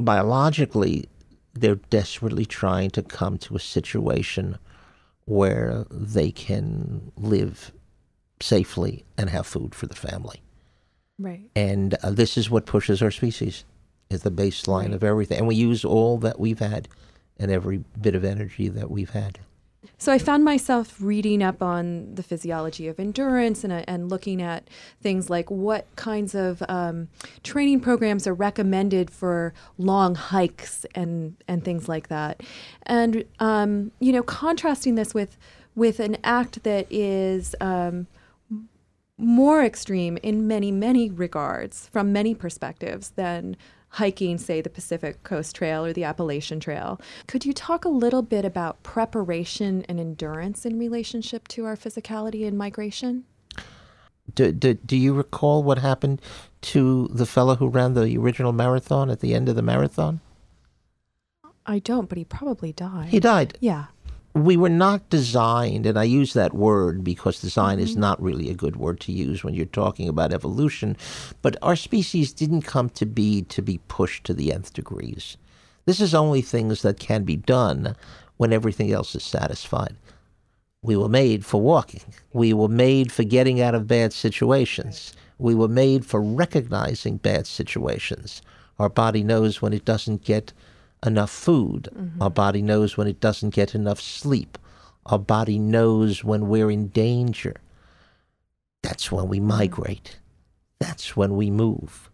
biologically 0.00 1.08
they're 1.54 1.76
desperately 1.90 2.44
trying 2.44 2.90
to 2.90 3.02
come 3.02 3.36
to 3.38 3.56
a 3.56 3.60
situation 3.60 4.58
where 5.24 5.84
they 5.90 6.30
can 6.30 7.12
live 7.16 7.72
safely 8.40 9.04
and 9.16 9.30
have 9.30 9.46
food 9.46 9.74
for 9.74 9.86
the 9.86 9.96
family 9.96 10.42
right 11.18 11.50
and 11.56 11.94
uh, 12.02 12.10
this 12.10 12.36
is 12.36 12.48
what 12.48 12.66
pushes 12.66 13.02
our 13.02 13.10
species 13.10 13.64
is 14.10 14.22
the 14.22 14.30
baseline 14.30 14.86
right. 14.86 14.94
of 14.94 15.04
everything. 15.04 15.38
And 15.38 15.46
we 15.46 15.54
use 15.54 15.84
all 15.84 16.18
that 16.18 16.40
we've 16.40 16.58
had 16.58 16.88
and 17.38 17.50
every 17.50 17.84
bit 18.00 18.14
of 18.14 18.24
energy 18.24 18.68
that 18.68 18.90
we've 18.90 19.10
had. 19.10 19.38
So 19.96 20.12
I 20.12 20.18
found 20.18 20.44
myself 20.44 20.96
reading 21.00 21.42
up 21.42 21.62
on 21.62 22.14
the 22.14 22.22
physiology 22.22 22.88
of 22.88 22.98
endurance 22.98 23.62
and, 23.62 23.72
uh, 23.72 23.84
and 23.86 24.08
looking 24.08 24.42
at 24.42 24.68
things 25.00 25.30
like 25.30 25.50
what 25.50 25.86
kinds 25.96 26.34
of 26.34 26.62
um, 26.68 27.08
training 27.42 27.80
programs 27.80 28.26
are 28.26 28.34
recommended 28.34 29.10
for 29.10 29.54
long 29.76 30.14
hikes 30.14 30.84
and, 30.94 31.36
and 31.46 31.64
things 31.64 31.88
like 31.88 32.08
that. 32.08 32.42
And, 32.84 33.24
um, 33.38 33.92
you 34.00 34.12
know, 34.12 34.22
contrasting 34.22 34.96
this 34.96 35.14
with, 35.14 35.36
with 35.76 36.00
an 36.00 36.16
act 36.24 36.64
that 36.64 36.86
is 36.90 37.54
um, 37.60 38.08
more 39.16 39.62
extreme 39.62 40.16
in 40.22 40.46
many, 40.46 40.72
many 40.72 41.10
regards 41.10 41.88
from 41.88 42.12
many 42.12 42.34
perspectives 42.34 43.10
than 43.10 43.56
hiking, 43.90 44.38
say, 44.38 44.60
the 44.60 44.70
Pacific 44.70 45.22
Coast 45.22 45.56
Trail 45.56 45.84
or 45.84 45.92
the 45.92 46.04
Appalachian 46.04 46.60
Trail. 46.60 47.00
Could 47.26 47.44
you 47.44 47.52
talk 47.52 47.84
a 47.84 47.88
little 47.88 48.22
bit 48.22 48.44
about 48.44 48.82
preparation 48.82 49.84
and 49.88 49.98
endurance 49.98 50.64
in 50.66 50.78
relationship 50.78 51.48
to 51.48 51.64
our 51.64 51.76
physicality 51.76 52.46
and 52.46 52.56
migration? 52.56 53.24
Do, 54.34 54.52
do, 54.52 54.74
do 54.74 54.96
you 54.96 55.14
recall 55.14 55.62
what 55.62 55.78
happened 55.78 56.20
to 56.60 57.08
the 57.08 57.26
fellow 57.26 57.56
who 57.56 57.68
ran 57.68 57.94
the 57.94 58.16
original 58.18 58.52
marathon 58.52 59.10
at 59.10 59.20
the 59.20 59.34
end 59.34 59.48
of 59.48 59.56
the 59.56 59.62
marathon? 59.62 60.20
I 61.64 61.78
don't, 61.78 62.08
but 62.08 62.18
he 62.18 62.24
probably 62.24 62.72
died. 62.72 63.08
He 63.08 63.20
died. 63.20 63.56
Yeah 63.60 63.86
we 64.44 64.56
were 64.56 64.68
not 64.68 65.08
designed, 65.10 65.86
and 65.86 65.98
I 65.98 66.04
use 66.04 66.32
that 66.32 66.54
word 66.54 67.04
because 67.04 67.40
design 67.40 67.76
mm-hmm. 67.78 67.84
is 67.84 67.96
not 67.96 68.20
really 68.20 68.50
a 68.50 68.54
good 68.54 68.76
word 68.76 69.00
to 69.00 69.12
use 69.12 69.42
when 69.42 69.54
you're 69.54 69.66
talking 69.66 70.08
about 70.08 70.32
evolution, 70.32 70.96
but 71.42 71.56
our 71.62 71.76
species 71.76 72.32
didn't 72.32 72.62
come 72.62 72.90
to 72.90 73.06
be 73.06 73.42
to 73.42 73.62
be 73.62 73.80
pushed 73.88 74.24
to 74.24 74.34
the 74.34 74.52
nth 74.52 74.72
degrees. 74.72 75.36
This 75.86 76.00
is 76.00 76.14
only 76.14 76.42
things 76.42 76.82
that 76.82 77.00
can 77.00 77.24
be 77.24 77.36
done 77.36 77.96
when 78.36 78.52
everything 78.52 78.92
else 78.92 79.14
is 79.14 79.24
satisfied. 79.24 79.96
We 80.82 80.96
were 80.96 81.08
made 81.08 81.44
for 81.44 81.60
walking. 81.60 82.14
We 82.32 82.52
were 82.52 82.68
made 82.68 83.10
for 83.10 83.24
getting 83.24 83.60
out 83.60 83.74
of 83.74 83.86
bad 83.86 84.12
situations. 84.12 85.12
We 85.38 85.54
were 85.54 85.68
made 85.68 86.04
for 86.04 86.20
recognizing 86.20 87.16
bad 87.16 87.46
situations. 87.46 88.42
Our 88.78 88.88
body 88.88 89.24
knows 89.24 89.60
when 89.60 89.72
it 89.72 89.84
doesn't 89.84 90.24
get 90.24 90.52
enough 91.04 91.30
food. 91.30 91.88
Mm-hmm. 91.94 92.22
Our 92.22 92.30
body 92.30 92.62
knows 92.62 92.96
when 92.96 93.06
it 93.06 93.20
doesn't 93.20 93.54
get 93.54 93.74
enough 93.74 94.00
sleep. 94.00 94.58
Our 95.06 95.18
body 95.18 95.58
knows 95.58 96.22
when 96.24 96.48
we're 96.48 96.70
in 96.70 96.88
danger. 96.88 97.56
That's 98.82 99.10
when 99.10 99.28
we 99.28 99.38
mm-hmm. 99.38 99.48
migrate. 99.48 100.18
That's 100.80 101.16
when 101.16 101.36
we 101.36 101.50
move. 101.50 102.10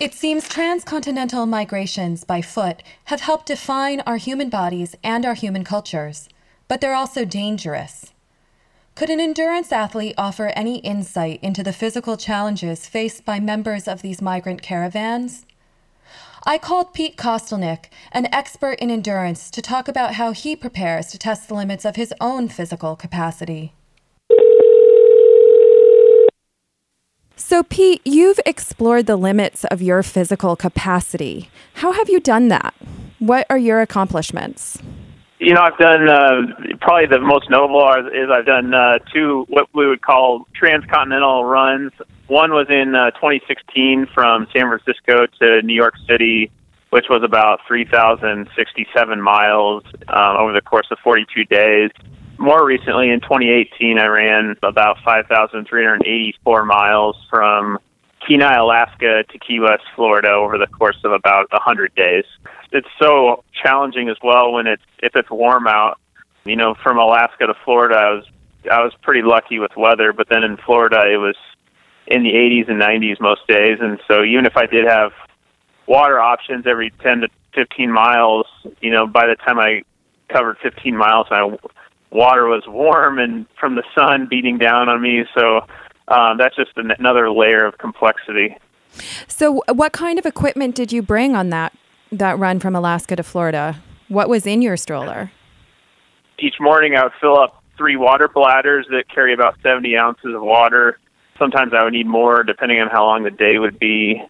It 0.00 0.14
seems 0.14 0.48
transcontinental 0.48 1.44
migrations 1.44 2.24
by 2.24 2.40
foot 2.40 2.82
have 3.04 3.20
helped 3.20 3.46
define 3.46 4.00
our 4.06 4.16
human 4.16 4.48
bodies 4.48 4.94
and 5.04 5.26
our 5.26 5.34
human 5.34 5.62
cultures, 5.62 6.26
but 6.68 6.80
they're 6.80 6.94
also 6.94 7.26
dangerous. 7.26 8.14
Could 9.00 9.08
an 9.08 9.18
endurance 9.18 9.72
athlete 9.72 10.14
offer 10.18 10.48
any 10.48 10.76
insight 10.80 11.40
into 11.42 11.62
the 11.62 11.72
physical 11.72 12.18
challenges 12.18 12.86
faced 12.86 13.24
by 13.24 13.40
members 13.40 13.88
of 13.88 14.02
these 14.02 14.20
migrant 14.20 14.60
caravans? 14.60 15.46
I 16.44 16.58
called 16.58 16.92
Pete 16.92 17.16
Kostelnick, 17.16 17.86
an 18.12 18.28
expert 18.30 18.78
in 18.78 18.90
endurance, 18.90 19.50
to 19.52 19.62
talk 19.62 19.88
about 19.88 20.16
how 20.16 20.32
he 20.32 20.54
prepares 20.54 21.06
to 21.12 21.18
test 21.18 21.48
the 21.48 21.54
limits 21.54 21.86
of 21.86 21.96
his 21.96 22.12
own 22.20 22.50
physical 22.50 22.94
capacity. 22.94 23.72
So, 27.36 27.62
Pete, 27.62 28.02
you've 28.04 28.40
explored 28.44 29.06
the 29.06 29.16
limits 29.16 29.64
of 29.64 29.80
your 29.80 30.02
physical 30.02 30.56
capacity. 30.56 31.48
How 31.72 31.92
have 31.92 32.10
you 32.10 32.20
done 32.20 32.48
that? 32.48 32.74
What 33.18 33.46
are 33.48 33.56
your 33.56 33.80
accomplishments? 33.80 34.76
You 35.40 35.54
know, 35.54 35.62
I've 35.62 35.78
done 35.78 36.06
uh, 36.06 36.76
probably 36.82 37.06
the 37.06 37.18
most 37.18 37.48
notable 37.48 37.80
is 38.12 38.28
I've 38.30 38.44
done 38.44 38.74
uh, 38.74 38.98
two 39.10 39.46
what 39.48 39.68
we 39.74 39.86
would 39.86 40.02
call 40.02 40.46
transcontinental 40.54 41.46
runs. 41.46 41.92
One 42.26 42.50
was 42.50 42.66
in 42.68 42.94
uh, 42.94 43.12
2016 43.12 44.08
from 44.12 44.48
San 44.52 44.68
Francisco 44.68 45.24
to 45.40 45.62
New 45.62 45.74
York 45.74 45.94
City, 46.06 46.50
which 46.90 47.06
was 47.08 47.22
about 47.24 47.60
3,067 47.66 49.22
miles 49.22 49.82
um, 50.08 50.36
over 50.36 50.52
the 50.52 50.60
course 50.60 50.88
of 50.90 50.98
42 51.02 51.46
days. 51.46 51.90
More 52.36 52.62
recently, 52.62 53.08
in 53.08 53.22
2018, 53.22 53.98
I 53.98 54.06
ran 54.08 54.56
about 54.62 54.98
5,384 55.02 56.64
miles 56.66 57.16
from 57.30 57.78
Kenai, 58.28 58.56
Alaska 58.56 59.24
to 59.24 59.38
Key 59.38 59.60
West, 59.60 59.84
Florida 59.96 60.32
over 60.32 60.58
the 60.58 60.66
course 60.66 60.98
of 61.02 61.12
about 61.12 61.50
100 61.50 61.94
days. 61.94 62.24
It's 62.72 62.88
so 63.00 63.44
challenging 63.62 64.08
as 64.08 64.16
well 64.22 64.52
when 64.52 64.66
it's 64.66 64.82
if 65.02 65.16
it's 65.16 65.30
warm 65.30 65.66
out. 65.66 65.98
You 66.44 66.56
know, 66.56 66.74
from 66.74 66.98
Alaska 66.98 67.46
to 67.46 67.54
Florida, 67.64 67.96
I 67.96 68.10
was 68.10 68.24
I 68.70 68.82
was 68.82 68.92
pretty 69.02 69.22
lucky 69.22 69.58
with 69.58 69.72
weather, 69.76 70.12
but 70.12 70.28
then 70.28 70.42
in 70.42 70.56
Florida 70.56 71.02
it 71.06 71.18
was 71.18 71.36
in 72.06 72.22
the 72.22 72.30
80s 72.30 72.68
and 72.68 72.80
90s 72.80 73.20
most 73.20 73.46
days, 73.46 73.78
and 73.80 74.00
so 74.08 74.24
even 74.24 74.46
if 74.46 74.56
I 74.56 74.66
did 74.66 74.86
have 74.86 75.12
water 75.86 76.18
options 76.18 76.66
every 76.66 76.90
10 77.02 77.20
to 77.20 77.28
15 77.54 77.92
miles, 77.92 78.46
you 78.80 78.90
know, 78.90 79.06
by 79.06 79.26
the 79.26 79.36
time 79.36 79.58
I 79.58 79.82
covered 80.28 80.56
15 80.62 80.96
miles, 80.96 81.26
my 81.30 81.56
water 82.10 82.46
was 82.46 82.64
warm 82.66 83.18
and 83.18 83.46
from 83.58 83.76
the 83.76 83.84
sun 83.94 84.26
beating 84.28 84.58
down 84.58 84.88
on 84.88 85.00
me. 85.00 85.24
So 85.34 85.66
um, 86.08 86.38
that's 86.38 86.56
just 86.56 86.70
an, 86.76 86.92
another 86.98 87.30
layer 87.30 87.64
of 87.64 87.78
complexity. 87.78 88.56
So, 89.28 89.62
what 89.68 89.92
kind 89.92 90.18
of 90.18 90.26
equipment 90.26 90.74
did 90.74 90.92
you 90.92 91.00
bring 91.00 91.36
on 91.36 91.50
that 91.50 91.72
that 92.12 92.38
run 92.38 92.60
from 92.60 92.74
Alaska 92.74 93.16
to 93.16 93.22
Florida? 93.22 93.80
What 94.08 94.28
was 94.28 94.46
in 94.46 94.62
your 94.62 94.76
stroller? 94.76 95.30
Each 96.38 96.56
morning, 96.60 96.96
I 96.96 97.04
would 97.04 97.12
fill 97.20 97.38
up 97.38 97.62
three 97.76 97.96
water 97.96 98.28
bladders 98.28 98.86
that 98.90 99.04
carry 99.08 99.32
about 99.32 99.56
70 99.62 99.96
ounces 99.96 100.34
of 100.34 100.42
water. 100.42 100.98
Sometimes 101.38 101.72
I 101.72 101.84
would 101.84 101.92
need 101.92 102.06
more, 102.06 102.42
depending 102.42 102.80
on 102.80 102.88
how 102.88 103.04
long 103.04 103.22
the 103.22 103.30
day 103.30 103.58
would 103.58 103.78
be. 103.78 104.22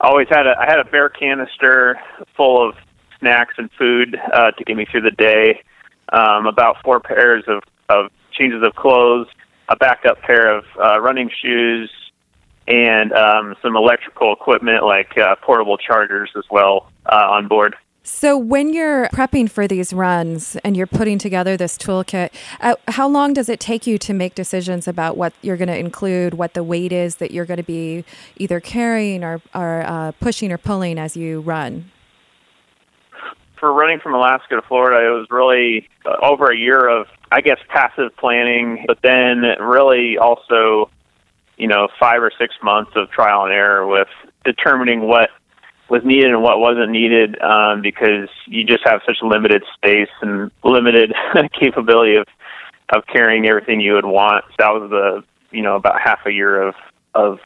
I 0.00 0.08
always 0.08 0.28
had 0.28 0.46
a 0.46 0.54
I 0.58 0.66
had 0.68 0.78
a 0.78 0.84
bear 0.84 1.08
canister 1.08 1.98
full 2.36 2.68
of 2.68 2.74
snacks 3.18 3.54
and 3.56 3.70
food 3.78 4.16
uh, 4.32 4.50
to 4.50 4.64
get 4.64 4.76
me 4.76 4.86
through 4.90 5.02
the 5.02 5.10
day. 5.10 5.62
Um, 6.12 6.46
about 6.46 6.76
four 6.84 7.00
pairs 7.00 7.44
of, 7.48 7.62
of 7.88 8.10
changes 8.32 8.62
of 8.62 8.74
clothes, 8.74 9.26
a 9.68 9.76
backup 9.76 10.20
pair 10.20 10.56
of 10.56 10.64
uh, 10.80 11.00
running 11.00 11.30
shoes, 11.42 11.90
and 12.68 13.12
um, 13.12 13.54
some 13.62 13.76
electrical 13.76 14.32
equipment 14.32 14.84
like 14.84 15.16
uh, 15.18 15.36
portable 15.36 15.78
chargers 15.78 16.30
as 16.36 16.44
well 16.50 16.90
uh, 17.06 17.28
on 17.30 17.48
board. 17.48 17.76
So, 18.08 18.38
when 18.38 18.72
you're 18.72 19.08
prepping 19.08 19.50
for 19.50 19.66
these 19.66 19.92
runs 19.92 20.54
and 20.62 20.76
you're 20.76 20.86
putting 20.86 21.18
together 21.18 21.56
this 21.56 21.76
toolkit, 21.76 22.30
uh, 22.60 22.76
how 22.86 23.08
long 23.08 23.32
does 23.32 23.48
it 23.48 23.58
take 23.58 23.84
you 23.84 23.98
to 23.98 24.14
make 24.14 24.36
decisions 24.36 24.86
about 24.86 25.16
what 25.16 25.32
you're 25.42 25.56
going 25.56 25.66
to 25.66 25.76
include, 25.76 26.34
what 26.34 26.54
the 26.54 26.62
weight 26.62 26.92
is 26.92 27.16
that 27.16 27.32
you're 27.32 27.44
going 27.44 27.56
to 27.56 27.64
be 27.64 28.04
either 28.36 28.60
carrying 28.60 29.24
or, 29.24 29.42
or 29.56 29.82
uh, 29.84 30.12
pushing 30.20 30.52
or 30.52 30.56
pulling 30.56 31.00
as 31.00 31.16
you 31.16 31.40
run? 31.40 31.90
For 33.58 33.72
running 33.72 33.98
from 33.98 34.14
Alaska 34.14 34.54
to 34.54 34.62
Florida, 34.62 35.04
it 35.04 35.10
was 35.10 35.26
really 35.28 35.88
uh, 36.04 36.14
over 36.22 36.52
a 36.52 36.56
year 36.56 36.86
of, 36.88 37.08
I 37.32 37.40
guess, 37.40 37.58
passive 37.68 38.16
planning, 38.16 38.84
but 38.86 38.98
then 39.02 39.42
really 39.58 40.16
also 40.16 40.90
you 41.56 41.68
know, 41.68 41.88
five 41.98 42.22
or 42.22 42.30
six 42.38 42.54
months 42.62 42.92
of 42.94 43.10
trial 43.10 43.44
and 43.44 43.52
error 43.52 43.86
with 43.86 44.08
determining 44.44 45.02
what 45.02 45.30
was 45.88 46.02
needed 46.04 46.30
and 46.30 46.42
what 46.42 46.58
wasn't 46.58 46.90
needed 46.90 47.40
um, 47.40 47.80
because 47.80 48.28
you 48.46 48.64
just 48.64 48.82
have 48.84 49.00
such 49.06 49.16
limited 49.22 49.62
space 49.74 50.08
and 50.20 50.50
limited 50.64 51.12
capability 51.58 52.16
of 52.16 52.26
of 52.90 53.04
carrying 53.06 53.46
everything 53.46 53.80
you 53.80 53.94
would 53.94 54.04
want. 54.04 54.44
So 54.50 54.54
that 54.58 54.70
was 54.70 54.90
the 54.90 55.24
you 55.50 55.62
know 55.62 55.76
about 55.76 56.00
half 56.00 56.20
a 56.26 56.30
year 56.30 56.60
of 56.60 56.74
of 57.14 57.38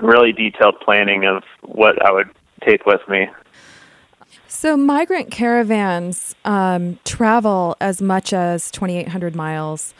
really 0.00 0.32
detailed 0.32 0.80
planning 0.80 1.24
of 1.24 1.42
what 1.62 2.04
I 2.04 2.12
would 2.12 2.30
take 2.64 2.86
with 2.86 3.00
me. 3.08 3.28
So 4.48 4.76
migrant 4.76 5.30
caravans 5.30 6.34
um, 6.44 6.98
travel 7.04 7.76
as 7.80 8.00
much 8.00 8.32
as 8.32 8.70
2,800 8.70 9.34
miles 9.34 9.92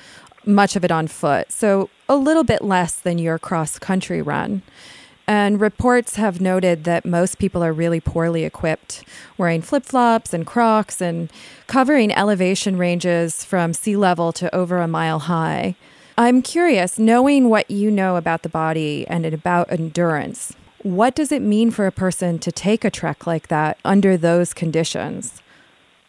much 0.46 0.76
of 0.76 0.84
it 0.84 0.90
on 0.90 1.08
foot, 1.08 1.50
so 1.50 1.90
a 2.08 2.16
little 2.16 2.44
bit 2.44 2.62
less 2.62 2.94
than 2.94 3.18
your 3.18 3.38
cross 3.38 3.78
country 3.78 4.22
run. 4.22 4.62
And 5.28 5.60
reports 5.60 6.14
have 6.16 6.40
noted 6.40 6.84
that 6.84 7.04
most 7.04 7.38
people 7.38 7.64
are 7.64 7.72
really 7.72 8.00
poorly 8.00 8.44
equipped, 8.44 9.02
wearing 9.36 9.60
flip 9.60 9.84
flops 9.84 10.32
and 10.32 10.46
crocs 10.46 11.00
and 11.00 11.30
covering 11.66 12.12
elevation 12.12 12.78
ranges 12.78 13.44
from 13.44 13.74
sea 13.74 13.96
level 13.96 14.32
to 14.34 14.54
over 14.54 14.78
a 14.78 14.86
mile 14.86 15.20
high. 15.20 15.74
I'm 16.16 16.42
curious, 16.42 16.98
knowing 16.98 17.48
what 17.48 17.70
you 17.70 17.90
know 17.90 18.16
about 18.16 18.42
the 18.42 18.48
body 18.48 19.06
and 19.08 19.26
about 19.26 19.70
endurance, 19.70 20.54
what 20.82 21.16
does 21.16 21.32
it 21.32 21.42
mean 21.42 21.72
for 21.72 21.86
a 21.86 21.92
person 21.92 22.38
to 22.38 22.52
take 22.52 22.84
a 22.84 22.90
trek 22.90 23.26
like 23.26 23.48
that 23.48 23.78
under 23.84 24.16
those 24.16 24.54
conditions? 24.54 25.42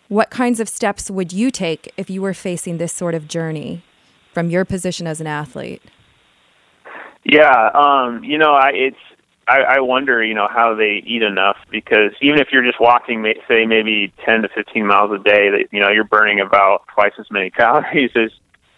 What 0.08 0.30
kinds 0.30 0.60
of 0.60 0.70
steps 0.70 1.10
would 1.10 1.34
you 1.34 1.50
take 1.50 1.92
if 1.98 2.10
you 2.10 2.22
were 2.22 2.36
facing 2.36 2.78
this 2.78 2.94
sort 2.94 3.16
of 3.16 3.28
journey? 3.28 3.82
From 4.38 4.52
your 4.52 4.66
position 4.66 5.08
as 5.08 5.20
an 5.20 5.26
athlete? 5.26 5.82
Yeah, 7.24 7.72
um, 7.74 8.24
you 8.24 8.38
know, 8.38 8.52
I 8.54 8.70
it's 8.72 9.00
I, 9.48 9.62
I 9.62 9.80
wonder, 9.80 10.24
you 10.24 10.36
know, 10.36 10.48
how 10.48 10.76
they 10.76 11.02
eat 11.08 11.24
enough 11.24 11.58
because 11.72 12.12
even 12.22 12.40
if 12.40 12.50
you're 12.52 12.64
just 12.64 12.80
walking, 12.80 13.26
say 13.48 13.66
maybe 13.66 14.14
10 14.24 14.44
to 14.44 14.50
15 14.50 14.86
miles 14.86 15.10
a 15.12 15.18
day, 15.24 15.50
that 15.50 15.70
you 15.72 15.80
know 15.80 15.90
you're 15.90 16.04
burning 16.04 16.40
about 16.40 16.84
twice 16.94 17.14
as 17.18 17.26
many 17.32 17.50
calories 17.62 18.12
as 18.16 18.30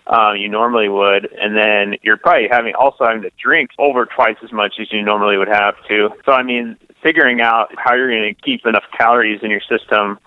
um, 0.08 0.38
you 0.38 0.48
normally 0.48 0.88
would, 0.88 1.30
and 1.34 1.58
then 1.58 1.98
you're 2.04 2.16
probably 2.16 2.48
having 2.50 2.74
also 2.76 3.04
having 3.04 3.24
to 3.24 3.32
drink 3.38 3.72
over 3.78 4.06
twice 4.06 4.38
as 4.42 4.54
much 4.54 4.76
as 4.80 4.90
you 4.94 5.04
normally 5.04 5.36
would 5.36 5.50
have 5.50 5.76
to. 5.90 6.12
So 6.26 6.32
I 6.32 6.42
mean, 6.42 6.78
figuring 7.04 7.42
out 7.42 7.68
how 7.76 7.96
you're 7.96 8.10
going 8.10 8.34
to 8.34 8.42
keep 8.42 8.66
enough 8.66 8.86
calories 8.98 9.42
in 9.44 9.52
your 9.52 9.62
system 9.68 10.20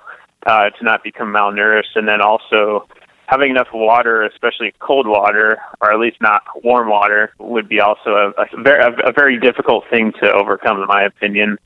uh, 0.44 0.68
to 0.68 0.84
not 0.84 1.02
become 1.02 1.32
malnourished, 1.32 1.96
and 1.96 2.06
then 2.06 2.20
also 2.20 2.86
having 3.32 3.50
enough 3.50 3.68
water, 3.72 4.22
especially 4.24 4.74
cold 4.78 5.06
water, 5.06 5.58
or 5.80 5.90
at 5.90 5.98
least 5.98 6.20
not 6.20 6.42
warm 6.62 6.90
water, 6.90 7.32
would 7.38 7.66
be 7.66 7.80
also 7.80 8.10
a, 8.10 8.42
a, 8.42 8.62
very, 8.62 8.94
a, 9.02 9.12
very 9.12 9.40
difficult 9.40 9.84
thing 9.88 10.12
to 10.22 10.30
overcome, 10.30 10.78
in 10.82 10.86
my 10.86 11.02
opinion. 11.02 11.56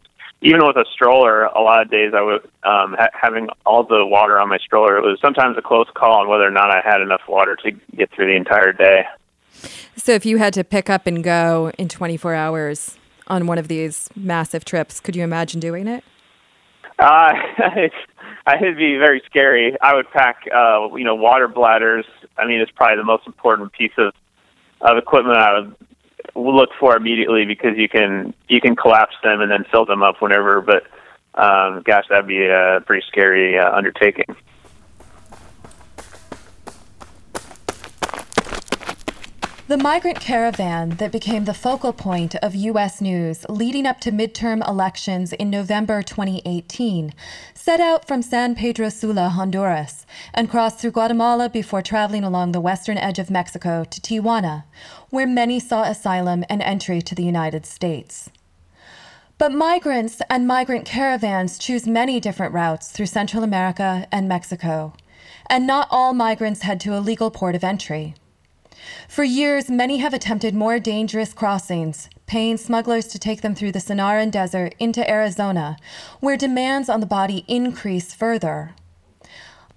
Even 0.42 0.64
with 0.64 0.76
a 0.76 0.84
stroller, 0.94 1.46
a 1.46 1.60
lot 1.60 1.82
of 1.82 1.90
days 1.90 2.12
I 2.14 2.20
was 2.20 2.40
um, 2.62 2.94
ha- 2.96 3.08
having 3.20 3.48
all 3.64 3.82
the 3.82 4.06
water 4.06 4.40
on 4.40 4.48
my 4.48 4.58
stroller. 4.58 4.96
It 4.96 5.00
was 5.00 5.18
sometimes 5.20 5.58
a 5.58 5.62
close 5.62 5.88
call 5.94 6.20
on 6.20 6.28
whether 6.28 6.46
or 6.46 6.52
not 6.52 6.70
I 6.70 6.80
had 6.84 7.00
enough 7.00 7.22
water 7.28 7.56
to 7.64 7.72
get 7.96 8.12
through 8.12 8.26
the 8.26 8.36
entire 8.36 8.72
day. 8.72 9.02
So, 9.96 10.12
if 10.12 10.24
you 10.24 10.36
had 10.36 10.52
to 10.54 10.62
pick 10.62 10.88
up 10.88 11.08
and 11.08 11.24
go 11.24 11.72
in 11.78 11.88
24 11.88 12.34
hours 12.34 12.96
on 13.26 13.48
one 13.48 13.58
of 13.58 13.66
these 13.66 14.08
massive 14.14 14.64
trips, 14.64 15.00
could 15.00 15.16
you 15.16 15.24
imagine 15.24 15.58
doing 15.58 15.88
it? 15.88 16.04
Uh, 16.98 17.32
it's 18.54 18.62
it'd 18.62 18.76
be 18.76 18.96
very 18.96 19.22
scary. 19.26 19.76
I 19.80 19.94
would 19.94 20.10
pack, 20.10 20.44
uh, 20.54 20.94
you 20.94 21.04
know, 21.04 21.14
water 21.14 21.48
bladders. 21.48 22.04
I 22.38 22.46
mean, 22.46 22.60
it's 22.60 22.70
probably 22.70 22.96
the 22.96 23.04
most 23.04 23.26
important 23.26 23.72
piece 23.72 23.92
of 23.98 24.12
of 24.80 24.98
equipment 24.98 25.38
I 25.38 25.60
would 26.34 26.54
look 26.54 26.70
for 26.78 26.96
immediately 26.96 27.44
because 27.44 27.76
you 27.76 27.88
can 27.88 28.34
you 28.48 28.60
can 28.60 28.76
collapse 28.76 29.14
them 29.22 29.40
and 29.40 29.50
then 29.50 29.64
fill 29.70 29.86
them 29.86 30.02
up 30.02 30.20
whenever. 30.20 30.60
But 30.60 30.84
um, 31.34 31.82
gosh, 31.84 32.04
that'd 32.08 32.26
be 32.26 32.46
a 32.46 32.80
pretty 32.86 33.04
scary 33.08 33.58
uh, 33.58 33.70
undertaking. 33.72 34.26
The 39.68 39.76
migrant 39.76 40.20
caravan 40.20 40.90
that 40.98 41.10
became 41.10 41.44
the 41.44 41.52
focal 41.52 41.92
point 41.92 42.36
of 42.36 42.54
U.S. 42.54 43.00
news 43.00 43.44
leading 43.48 43.84
up 43.84 43.98
to 44.02 44.12
midterm 44.12 44.66
elections 44.68 45.32
in 45.32 45.50
November 45.50 46.02
2018 46.02 47.12
set 47.52 47.80
out 47.80 48.06
from 48.06 48.22
San 48.22 48.54
Pedro 48.54 48.90
Sula, 48.90 49.30
Honduras, 49.30 50.06
and 50.32 50.48
crossed 50.48 50.78
through 50.78 50.92
Guatemala 50.92 51.48
before 51.48 51.82
traveling 51.82 52.22
along 52.22 52.52
the 52.52 52.60
western 52.60 52.96
edge 52.96 53.18
of 53.18 53.28
Mexico 53.28 53.82
to 53.82 54.00
Tijuana, 54.00 54.62
where 55.10 55.26
many 55.26 55.58
sought 55.58 55.90
asylum 55.90 56.44
and 56.48 56.62
entry 56.62 57.02
to 57.02 57.16
the 57.16 57.24
United 57.24 57.66
States. 57.66 58.30
But 59.36 59.50
migrants 59.50 60.22
and 60.30 60.46
migrant 60.46 60.84
caravans 60.84 61.58
choose 61.58 61.88
many 61.88 62.20
different 62.20 62.54
routes 62.54 62.92
through 62.92 63.06
Central 63.06 63.42
America 63.42 64.06
and 64.12 64.28
Mexico, 64.28 64.92
and 65.50 65.66
not 65.66 65.88
all 65.90 66.14
migrants 66.14 66.62
head 66.62 66.78
to 66.82 66.96
a 66.96 67.00
legal 67.00 67.32
port 67.32 67.56
of 67.56 67.64
entry. 67.64 68.14
For 69.08 69.24
years, 69.24 69.70
many 69.70 69.98
have 69.98 70.14
attempted 70.14 70.54
more 70.54 70.78
dangerous 70.78 71.32
crossings, 71.32 72.08
paying 72.26 72.56
smugglers 72.56 73.06
to 73.08 73.18
take 73.18 73.42
them 73.42 73.54
through 73.54 73.72
the 73.72 73.78
Sonoran 73.78 74.30
Desert 74.30 74.74
into 74.78 75.08
Arizona, 75.08 75.76
where 76.20 76.36
demands 76.36 76.88
on 76.88 77.00
the 77.00 77.06
body 77.06 77.44
increase 77.48 78.14
further. 78.14 78.74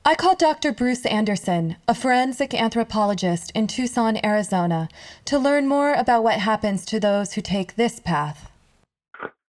I 0.06 0.16
called 0.16 0.40
Dr. 0.40 0.72
Bruce 0.72 1.06
Anderson, 1.06 1.76
a 1.88 1.94
forensic 1.94 2.54
anthropologist 2.54 3.52
in 3.54 3.68
Tucson, 3.68 4.18
Arizona, 4.26 4.90
to 5.26 5.38
learn 5.38 5.68
more 5.68 5.94
about 5.94 6.24
what 6.24 6.40
happens 6.40 6.86
to 6.86 7.00
those 7.00 7.34
who 7.34 7.42
take 7.42 7.76
this 7.76 8.00
path. 8.00 8.50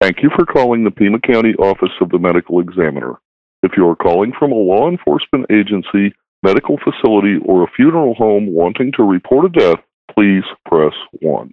Thank 0.02 0.24
you 0.24 0.30
for 0.36 0.46
calling 0.46 0.86
the 0.86 0.92
Pima 0.92 1.20
County 1.20 1.54
Office 1.56 1.92
of 2.00 2.10
the 2.10 2.20
Medical 2.20 2.62
Examiner. 2.62 3.20
If 3.64 3.74
you 3.76 3.88
are 3.90 3.98
calling 3.98 4.32
from 4.40 4.54
a 4.54 4.56
law 4.56 4.90
enforcement 4.90 5.46
agency, 5.52 6.14
medical 6.44 6.78
facility, 6.78 7.38
or 7.46 7.64
a 7.64 7.72
funeral 7.76 8.14
home 8.16 8.54
wanting 8.54 8.92
to 8.98 9.04
report 9.04 9.46
a 9.46 9.50
death, 9.50 9.80
please 10.14 10.44
press 10.66 10.94
1. 11.22 11.52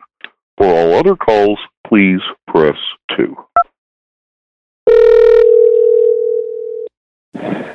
For 0.59 0.67
all 0.67 0.95
other 0.95 1.17
calls, 1.17 1.59
please 1.87 2.21
press 2.49 2.77
2. 3.17 3.37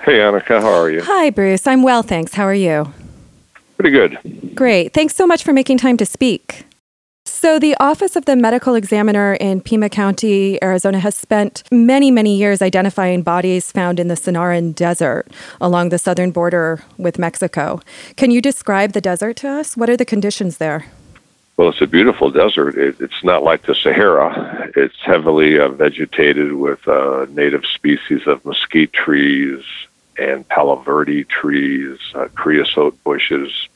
Hey, 0.04 0.18
Annika, 0.18 0.62
how 0.62 0.74
are 0.74 0.90
you? 0.90 1.02
Hi, 1.04 1.30
Bruce. 1.30 1.68
I'm 1.68 1.84
well, 1.84 2.02
thanks. 2.02 2.34
How 2.34 2.44
are 2.44 2.54
you? 2.54 2.92
Pretty 3.78 3.92
good. 3.92 4.56
Great. 4.56 4.94
Thanks 4.94 5.16
so 5.16 5.28
much 5.28 5.44
for 5.44 5.54
making 5.54 5.78
time 5.78 5.98
to 5.98 6.06
speak. 6.06 6.66
So, 7.42 7.58
the 7.58 7.76
Office 7.80 8.16
of 8.16 8.26
the 8.26 8.36
Medical 8.36 8.76
Examiner 8.76 9.34
in 9.34 9.62
Pima 9.62 9.90
County, 9.90 10.64
Arizona, 10.64 11.00
has 11.00 11.16
spent 11.16 11.64
many, 11.72 12.12
many 12.12 12.38
years 12.38 12.62
identifying 12.62 13.24
bodies 13.24 13.72
found 13.72 14.00
in 14.00 14.10
the 14.10 14.14
Sonoran 14.14 14.76
Desert 14.76 15.28
along 15.60 15.90
the 15.90 15.98
southern 15.98 16.30
border 16.30 16.84
with 17.00 17.18
Mexico. 17.18 17.82
Can 18.16 18.30
you 18.30 18.44
describe 18.44 18.92
the 18.92 19.02
desert 19.02 19.38
to 19.38 19.50
us? 19.50 19.76
What 19.76 19.90
are 19.90 19.98
the 19.98 20.06
conditions 20.06 20.60
there? 20.60 20.86
Well, 21.58 21.70
it's 21.70 21.82
a 21.82 21.88
beautiful 21.88 22.30
desert. 22.30 22.78
It, 22.78 23.02
it's 23.02 23.24
not 23.24 23.42
like 23.42 23.64
the 23.64 23.74
Sahara. 23.74 24.70
It's 24.76 25.02
heavily 25.02 25.60
uh, 25.60 25.70
vegetated 25.70 26.54
with 26.54 26.88
uh, 26.88 27.26
native 27.32 27.66
species 27.66 28.28
of 28.28 28.46
mesquite 28.46 28.94
trees 28.94 29.64
and 30.16 30.48
palo 30.48 30.76
verde 30.76 31.24
trees, 31.24 31.98
uh, 32.14 32.28
creosote 32.36 33.04
bushes. 33.04 33.68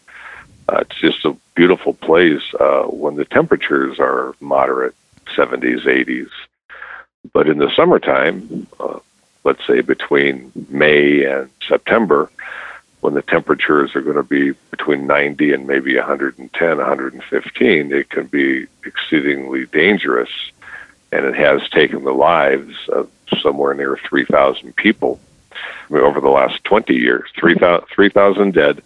Uh, 0.67 0.78
it's 0.78 0.99
just 0.99 1.25
a 1.25 1.36
beautiful 1.56 1.93
place 1.93 2.41
uh, 2.60 2.84
when 2.84 3.15
the 3.15 3.25
temperatures 3.25 3.99
are 3.99 4.36
moderate, 4.39 4.95
70s, 5.28 5.84
80s. 5.84 6.30
But 7.34 7.47
in 7.47 7.58
the 7.58 7.71
summertime, 7.75 8.67
uh, 8.80 8.99
let's 9.43 9.65
say 9.65 9.82
between 9.82 10.51
May 10.69 11.25
and 11.25 11.49
September, 11.67 12.30
when 13.01 13.13
the 13.13 13.21
temperatures 13.21 13.95
are 13.95 14.01
going 14.01 14.15
to 14.15 14.23
be 14.23 14.54
between 14.71 15.06
90 15.06 15.54
and 15.54 15.67
maybe 15.67 15.95
110, 15.95 16.78
115, 16.78 17.93
it 17.93 18.10
can 18.10 18.25
be 18.25 18.65
exceedingly 18.84 19.67
dangerous. 19.67 20.30
And 21.12 21.25
it 21.25 21.36
has 21.36 21.69
taken 21.69 22.04
the 22.04 22.12
lives 22.12 22.75
of 22.89 23.10
somewhere 23.41 23.75
near 23.75 23.97
3,000 23.97 24.75
people 24.75 25.19
I 25.54 25.93
mean, 25.93 26.04
over 26.04 26.19
the 26.19 26.30
last 26.30 26.63
20 26.63 26.95
years. 26.95 27.30
3,000 27.38 27.86
3, 27.88 28.51
dead, 28.51 28.82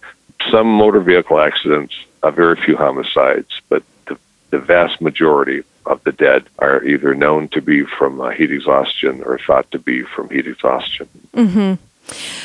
some 0.49 0.67
motor 0.67 0.99
vehicle 0.99 1.39
accidents, 1.39 1.95
a 2.23 2.31
very 2.31 2.55
few 2.55 2.75
homicides, 2.75 3.61
but 3.69 3.83
the, 4.07 4.17
the 4.49 4.59
vast 4.59 5.01
majority 5.01 5.63
of 5.85 6.03
the 6.03 6.11
dead 6.11 6.45
are 6.59 6.83
either 6.83 7.13
known 7.13 7.47
to 7.49 7.61
be 7.61 7.83
from 7.83 8.21
uh, 8.21 8.29
heat 8.29 8.51
exhaustion 8.51 9.23
or 9.23 9.39
thought 9.39 9.69
to 9.71 9.79
be 9.79 10.03
from 10.03 10.29
heat 10.29 10.47
exhaustion. 10.47 11.07
Mm-hmm. 11.33 11.83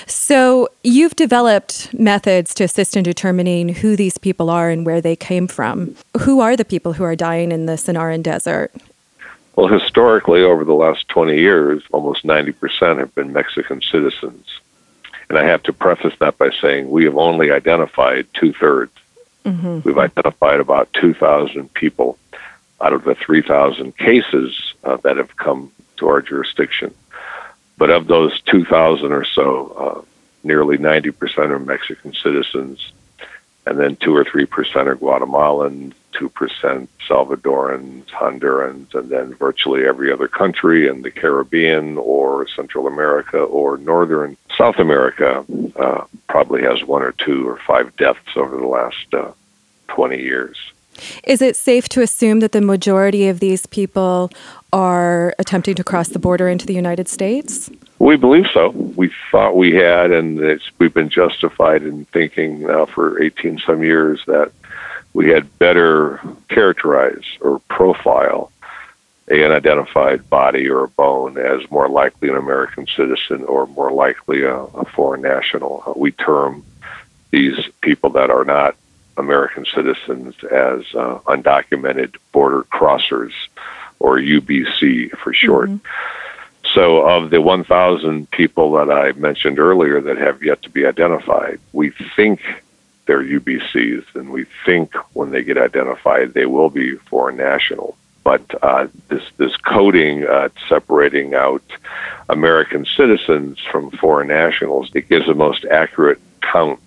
So, 0.06 0.68
you've 0.82 1.16
developed 1.16 1.94
methods 1.94 2.52
to 2.54 2.64
assist 2.64 2.96
in 2.96 3.02
determining 3.02 3.70
who 3.70 3.96
these 3.96 4.18
people 4.18 4.50
are 4.50 4.68
and 4.68 4.84
where 4.84 5.00
they 5.00 5.16
came 5.16 5.48
from. 5.48 5.94
Who 6.20 6.40
are 6.40 6.54
the 6.54 6.66
people 6.66 6.92
who 6.92 7.04
are 7.04 7.16
dying 7.16 7.50
in 7.50 7.64
the 7.64 7.72
Sonoran 7.72 8.22
Desert? 8.22 8.72
Well, 9.56 9.68
historically, 9.68 10.42
over 10.42 10.64
the 10.64 10.74
last 10.74 11.08
20 11.08 11.36
years, 11.36 11.82
almost 11.92 12.24
90% 12.24 12.98
have 12.98 13.14
been 13.14 13.32
Mexican 13.32 13.80
citizens. 13.80 14.46
And 15.34 15.44
I 15.44 15.50
have 15.50 15.64
to 15.64 15.72
preface 15.72 16.14
that 16.20 16.38
by 16.38 16.50
saying 16.62 16.88
we 16.88 17.06
have 17.06 17.16
only 17.18 17.50
identified 17.50 18.28
two 18.34 18.52
thirds. 18.52 18.92
Mm-hmm. 19.44 19.80
We've 19.82 19.98
identified 19.98 20.60
about 20.60 20.92
2,000 20.92 21.74
people 21.74 22.16
out 22.80 22.92
of 22.92 23.02
the 23.02 23.16
3,000 23.16 23.96
cases 23.96 24.74
uh, 24.84 24.96
that 24.98 25.16
have 25.16 25.36
come 25.36 25.72
to 25.96 26.06
our 26.06 26.22
jurisdiction. 26.22 26.94
But 27.76 27.90
of 27.90 28.06
those 28.06 28.40
2,000 28.42 29.10
or 29.10 29.24
so, 29.24 29.66
uh, 29.76 30.02
nearly 30.44 30.78
90% 30.78 31.50
are 31.50 31.58
Mexican 31.58 32.14
citizens, 32.14 32.92
and 33.66 33.76
then 33.76 33.96
2 33.96 34.14
or 34.14 34.24
3% 34.24 34.86
are 34.86 34.94
Guatemalans, 34.94 35.94
2% 36.14 36.88
Salvadorans, 37.08 38.06
Hondurans, 38.06 38.94
and 38.94 39.08
then 39.08 39.34
virtually 39.34 39.86
every 39.86 40.12
other 40.12 40.28
country 40.28 40.88
in 40.88 41.02
the 41.02 41.10
Caribbean 41.10 41.98
or 41.98 42.46
Central 42.48 42.86
America 42.86 43.38
or 43.38 43.76
Northern 43.78 44.36
South 44.56 44.78
America 44.78 45.44
uh, 45.76 46.04
probably 46.28 46.62
has 46.62 46.82
one 46.84 47.02
or 47.02 47.12
two 47.12 47.48
or 47.48 47.58
five 47.66 47.94
deaths 47.96 48.36
over 48.36 48.56
the 48.56 48.66
last 48.66 49.12
uh, 49.12 49.32
20 49.88 50.18
years. 50.18 50.56
Is 51.24 51.42
it 51.42 51.56
safe 51.56 51.88
to 51.90 52.02
assume 52.02 52.40
that 52.40 52.52
the 52.52 52.60
majority 52.60 53.28
of 53.28 53.40
these 53.40 53.66
people 53.66 54.30
are 54.72 55.34
attempting 55.38 55.74
to 55.76 55.84
cross 55.84 56.08
the 56.08 56.18
border 56.18 56.48
into 56.48 56.66
the 56.66 56.74
United 56.74 57.08
States? 57.08 57.70
We 57.98 58.16
believe 58.16 58.46
so. 58.52 58.70
We 58.70 59.12
thought 59.30 59.56
we 59.56 59.74
had, 59.74 60.10
and 60.10 60.60
we've 60.78 60.94
been 60.94 61.08
justified 61.08 61.82
in 61.82 62.04
thinking 62.06 62.62
now 62.62 62.86
for 62.86 63.22
18 63.22 63.60
some 63.66 63.82
years 63.82 64.22
that 64.26 64.52
we 65.14 65.30
had 65.30 65.58
better 65.58 66.20
characterize 66.48 67.24
or 67.40 67.60
profile 67.60 68.50
an 69.28 69.52
identified 69.52 70.28
body 70.28 70.68
or 70.68 70.84
a 70.84 70.88
bone 70.88 71.38
as 71.38 71.70
more 71.70 71.88
likely 71.88 72.28
an 72.28 72.36
American 72.36 72.86
citizen 72.86 73.42
or 73.44 73.66
more 73.68 73.90
likely 73.90 74.42
a, 74.42 74.54
a 74.54 74.84
foreign 74.84 75.22
national. 75.22 75.94
We 75.96 76.12
term 76.12 76.62
these 77.30 77.58
people 77.80 78.10
that 78.10 78.28
are 78.30 78.44
not 78.44 78.76
American 79.16 79.64
citizens 79.64 80.34
as 80.44 80.82
uh, 80.94 81.20
undocumented 81.26 82.16
border 82.32 82.64
crossers, 82.64 83.32
or 83.98 84.18
UBC 84.18 85.16
for 85.18 85.32
short. 85.32 85.70
Mm-hmm. 85.70 86.70
So, 86.74 87.06
of 87.06 87.30
the 87.30 87.40
1,000 87.40 88.30
people 88.30 88.72
that 88.72 88.90
I 88.90 89.12
mentioned 89.12 89.58
earlier 89.58 90.00
that 90.00 90.18
have 90.18 90.42
yet 90.42 90.62
to 90.62 90.70
be 90.70 90.86
identified, 90.86 91.60
we 91.72 91.90
think 92.16 92.40
they're 93.06 93.22
UBCs, 93.22 94.14
and 94.14 94.30
we 94.30 94.46
think 94.64 94.94
when 95.14 95.30
they 95.30 95.42
get 95.42 95.58
identified, 95.58 96.32
they 96.32 96.46
will 96.46 96.70
be 96.70 96.96
foreign 96.96 97.36
national. 97.36 97.96
But 98.22 98.42
uh, 98.62 98.86
this 99.08 99.22
this 99.36 99.56
coding 99.58 100.26
uh, 100.26 100.48
separating 100.68 101.34
out 101.34 101.62
American 102.28 102.86
citizens 102.86 103.58
from 103.70 103.90
foreign 103.90 104.28
nationals 104.28 104.90
it 104.94 105.10
gives 105.10 105.26
the 105.26 105.34
most 105.34 105.66
accurate 105.66 106.20
count 106.40 106.80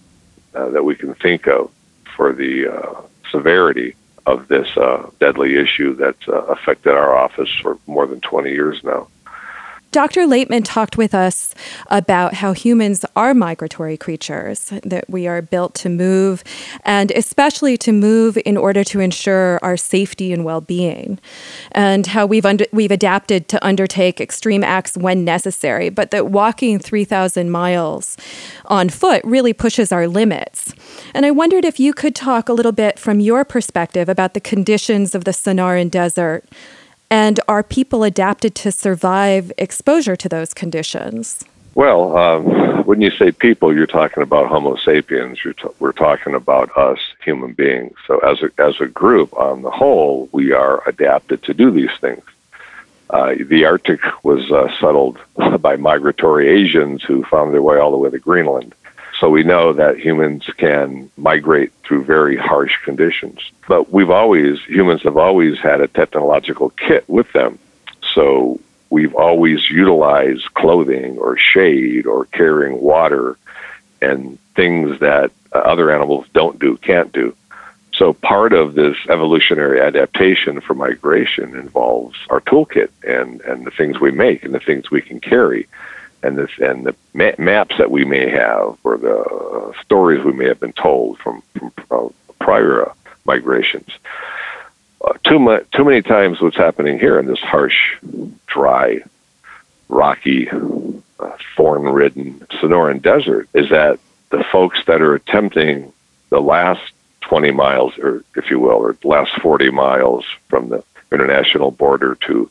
uh, 0.56 0.70
that 0.70 0.84
we 0.84 0.96
can 0.96 1.14
think 1.14 1.48
of 1.48 1.72
for 2.16 2.34
the 2.34 2.74
uh, 2.74 3.02
severity 3.30 3.96
of 4.26 4.48
this 4.48 4.76
uh, 4.76 5.10
deadly 5.20 5.56
issue 5.56 5.94
that's 5.94 6.28
uh, 6.28 6.42
affected 6.48 6.92
our 6.92 7.16
office 7.16 7.50
for 7.62 7.78
more 7.86 8.08
than 8.08 8.20
20 8.20 8.52
years 8.52 8.84
now. 8.84 9.08
Dr. 9.98 10.28
Laitman 10.28 10.62
talked 10.64 10.96
with 10.96 11.16
us 11.16 11.56
about 11.88 12.36
how 12.36 12.54
humans 12.54 13.04
are 13.16 13.34
migratory 13.34 13.98
creatures, 13.98 14.66
that 14.84 15.10
we 15.10 15.26
are 15.26 15.42
built 15.42 15.74
to 15.74 15.90
move, 15.90 16.44
and 16.86 17.10
especially 17.14 17.78
to 17.78 17.92
move 17.92 18.38
in 18.46 18.58
order 18.58 18.84
to 18.84 19.00
ensure 19.00 19.58
our 19.64 19.76
safety 19.76 20.32
and 20.32 20.46
well 20.46 20.62
being, 20.62 21.18
and 21.72 22.06
how 22.06 22.28
we've, 22.28 22.46
under, 22.46 22.68
we've 22.72 22.92
adapted 22.92 23.48
to 23.48 23.66
undertake 23.66 24.22
extreme 24.22 24.64
acts 24.64 24.96
when 24.96 25.26
necessary, 25.26 25.90
but 25.90 26.12
that 26.12 26.28
walking 26.28 26.78
3,000 26.78 27.50
miles 27.50 28.18
on 28.66 28.90
foot 28.90 29.24
really 29.24 29.52
pushes 29.52 29.92
our 29.92 30.08
limits. 30.08 30.76
And 31.16 31.26
I 31.26 31.32
wondered 31.32 31.66
if 31.66 31.80
you 31.80 31.92
could 31.92 32.14
talk 32.14 32.50
a 32.50 32.54
little 32.54 32.72
bit 32.72 33.00
from 33.00 33.20
your 33.20 33.44
perspective 33.44 34.10
about 34.10 34.36
the 34.36 34.42
conditions 34.42 35.16
of 35.16 35.24
the 35.24 35.32
Sonoran 35.32 35.90
Desert 35.90 36.46
and 37.10 37.40
are 37.48 37.64
people 37.64 38.04
adapted 38.04 38.56
to 38.56 38.72
survive 38.72 39.52
exposure 39.58 40.16
to 40.16 40.30
those 40.30 40.54
conditions? 40.54 41.44
Well, 41.76 42.18
um, 42.18 42.86
when 42.86 43.02
you 43.02 43.12
say 43.12 43.32
people, 43.32 43.74
you're 43.74 43.86
talking 43.86 44.24
about 44.24 44.48
Homo 44.48 44.78
sapiens. 44.78 45.40
T- 45.44 45.54
we're 45.80 45.92
talking 45.92 46.34
about 46.34 46.76
us, 46.76 46.98
human 47.24 47.54
beings. 47.54 47.94
So, 48.08 48.18
as 48.20 48.42
a, 48.42 48.50
as 48.58 48.82
a 48.82 48.88
group, 48.88 49.32
on 49.38 49.62
the 49.62 49.70
whole, 49.70 50.28
we 50.32 50.54
are 50.54 50.82
adapted 50.88 51.44
to 51.44 51.54
do 51.54 51.70
these 51.70 51.96
things. 52.02 52.24
Uh, 53.10 53.36
the 53.40 53.66
Arctic 53.66 54.02
was 54.24 54.52
uh, 54.52 54.70
settled 54.80 55.20
by 55.62 55.76
migratory 55.76 56.48
Asians 56.48 57.04
who 57.04 57.24
found 57.26 57.54
their 57.54 57.62
way 57.62 57.78
all 57.78 57.92
the 57.92 57.98
way 57.98 58.10
to 58.10 58.20
Greenland. 58.20 58.74
So 59.20 59.30
we 59.30 59.44
know 59.44 59.74
that 59.74 60.00
humans 60.00 60.46
can 60.58 61.10
migrate 61.18 61.72
through 61.84 62.04
very 62.04 62.38
harsh 62.38 62.74
conditions. 62.84 63.40
But 63.68 63.92
we've 63.92 64.12
always, 64.12 64.60
humans 64.62 65.02
have 65.04 65.18
always 65.18 65.58
had 65.60 65.82
a 65.82 65.88
technological 65.88 66.70
kit 66.70 67.04
with 67.08 67.32
them. 67.34 67.58
So 68.14 68.60
we've 68.92 69.16
always 69.16 69.70
utilized 69.70 70.54
clothing 70.54 71.18
or 71.18 71.38
shade 71.38 72.06
or 72.06 72.26
carrying 72.26 72.80
water 72.80 73.38
and 74.02 74.38
things 74.56 75.00
that 75.00 75.32
uh, 75.54 75.60
other 75.60 75.92
animals 75.92 76.28
don't 76.34 76.60
do, 76.60 76.78
can't 76.78 77.12
do. 77.12 77.36
So 77.94 78.14
part 78.14 78.54
of 78.54 78.76
this 78.76 78.96
evolutionary 79.10 79.82
adaptation 79.82 80.62
for 80.62 80.76
migration 80.76 81.56
involves 81.56 82.16
our 82.30 82.42
toolkit 82.42 82.90
and, 83.02 83.42
and 83.42 83.66
the 83.66 83.72
things 83.72 84.00
we 84.00 84.12
make 84.12 84.44
and 84.44 84.54
the 84.54 84.60
things 84.60 84.92
we 84.92 85.02
can 85.02 85.20
carry 85.20 85.68
and 86.24 86.38
this 86.38 86.52
and 86.60 86.86
the 86.86 86.96
ma- 87.14 87.32
maps 87.38 87.78
that 87.78 87.92
we 87.92 88.06
may 88.06 88.30
have 88.30 88.78
or 88.84 88.98
the 88.98 89.74
stories 89.84 90.24
we 90.24 90.34
may 90.34 90.48
have 90.48 90.60
been 90.60 90.74
told 90.74 91.20
from, 91.20 91.42
from 91.88 92.14
prior 92.40 92.90
uh, 92.90 92.94
migrations. 93.26 93.90
Uh, 95.04 95.14
too, 95.26 95.40
mu- 95.40 95.64
too 95.74 95.86
many 95.86 96.02
times, 96.02 96.42
what's 96.42 96.58
happening 96.58 97.00
here 97.00 97.20
in 97.20 97.26
this 97.26 97.40
harsh, 97.40 97.96
dry, 98.48 99.00
rocky, 99.90 100.50
uh, 100.50 101.38
thorn-ridden 101.56 102.40
Sonoran 102.52 103.02
Desert 103.02 103.48
is 103.54 103.70
that 103.70 104.00
the 104.30 104.44
folks 104.52 104.84
that 104.86 105.02
are 105.02 105.16
attempting 105.16 105.92
the 106.30 106.42
last 106.42 106.92
20 107.22 107.52
miles, 107.52 107.98
or 107.98 108.24
if 108.36 108.50
you 108.50 108.60
will, 108.60 108.72
or 108.72 108.94
the 108.94 109.08
last 109.08 109.32
40 109.42 109.70
miles 109.72 110.26
from 110.48 110.70
the 110.70 110.84
international 111.12 111.72
border 111.72 112.16
to 112.16 112.50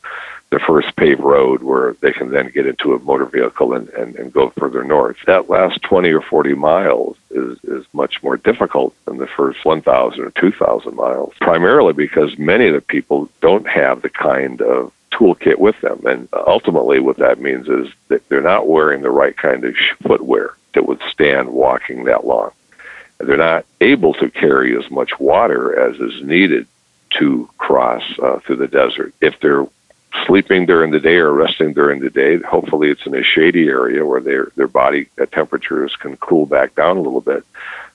the 0.50 0.61
first 0.61 0.94
paved 0.96 1.20
road 1.20 1.62
where 1.62 1.96
they 2.00 2.12
can 2.12 2.30
then 2.30 2.50
get 2.50 2.66
into 2.66 2.94
a 2.94 2.98
motor 3.00 3.26
vehicle 3.26 3.72
and, 3.72 3.88
and, 3.90 4.14
and 4.16 4.32
go 4.32 4.50
further 4.50 4.85
north. 4.85 5.16
That 5.26 5.50
last 5.50 5.82
20 5.82 6.11
or 6.12 6.22
40 6.22 6.54
miles 6.54 7.16
is, 7.30 7.59
is 7.64 7.85
much 7.92 8.22
more 8.22 8.37
difficult 8.37 8.94
than 9.06 9.18
the 9.18 9.26
first 9.26 9.64
1,000 9.64 10.20
or 10.20 10.30
2,000 10.30 10.94
miles, 10.94 11.35
primarily 11.40 11.92
because 11.92 12.38
many 12.38 12.68
of 12.68 12.74
the 12.74 12.80
people 12.80 13.28
don't 13.40 13.66
have 13.66 14.02
the 14.02 14.09
kind 14.09 14.62
of 14.62 14.92
toolkit 15.11 15.59
with 15.59 15.80
them. 15.80 16.06
And 16.06 16.28
ultimately, 16.32 17.00
what 17.00 17.16
that 17.16 17.40
means 17.40 17.68
is 17.68 17.88
that 18.09 18.28
they're 18.28 18.40
not 18.40 18.68
wearing 18.68 19.02
the 19.02 19.11
right 19.11 19.37
kind 19.37 19.64
of 19.64 19.74
footwear 20.02 20.54
to 20.74 20.82
withstand 20.82 21.48
walking 21.48 22.04
that 22.04 22.26
long. 22.26 22.52
They're 23.18 23.37
not 23.37 23.64
able 23.80 24.14
to 24.14 24.30
carry 24.30 24.76
as 24.76 24.90
much 24.90 25.18
water 25.18 25.78
as 25.78 25.98
is 25.98 26.22
needed 26.22 26.66
to 27.18 27.48
cross 27.56 28.02
uh, 28.22 28.40
through 28.40 28.56
the 28.56 28.68
desert. 28.68 29.14
If 29.20 29.40
they're 29.40 29.66
sleeping 30.26 30.66
during 30.66 30.90
the 30.90 31.00
day 31.00 31.16
or 31.16 31.33
resting 31.33 31.72
during 31.72 32.00
the 32.00 32.11
day, 32.11 32.38
hopefully 32.38 32.90
it's 32.90 33.07
in 33.07 33.14
a 33.14 33.22
shady 33.22 33.68
area 33.68 34.05
where 34.05 34.20
their 34.20 34.52
their 34.57 34.68
body 34.68 35.09
temperatures 35.33 35.94
can 35.96 36.16
cool 36.16 36.46
back 36.46 36.74
down 36.74 36.96
a 36.96 37.00
little 37.00 37.20
bit. 37.20 37.44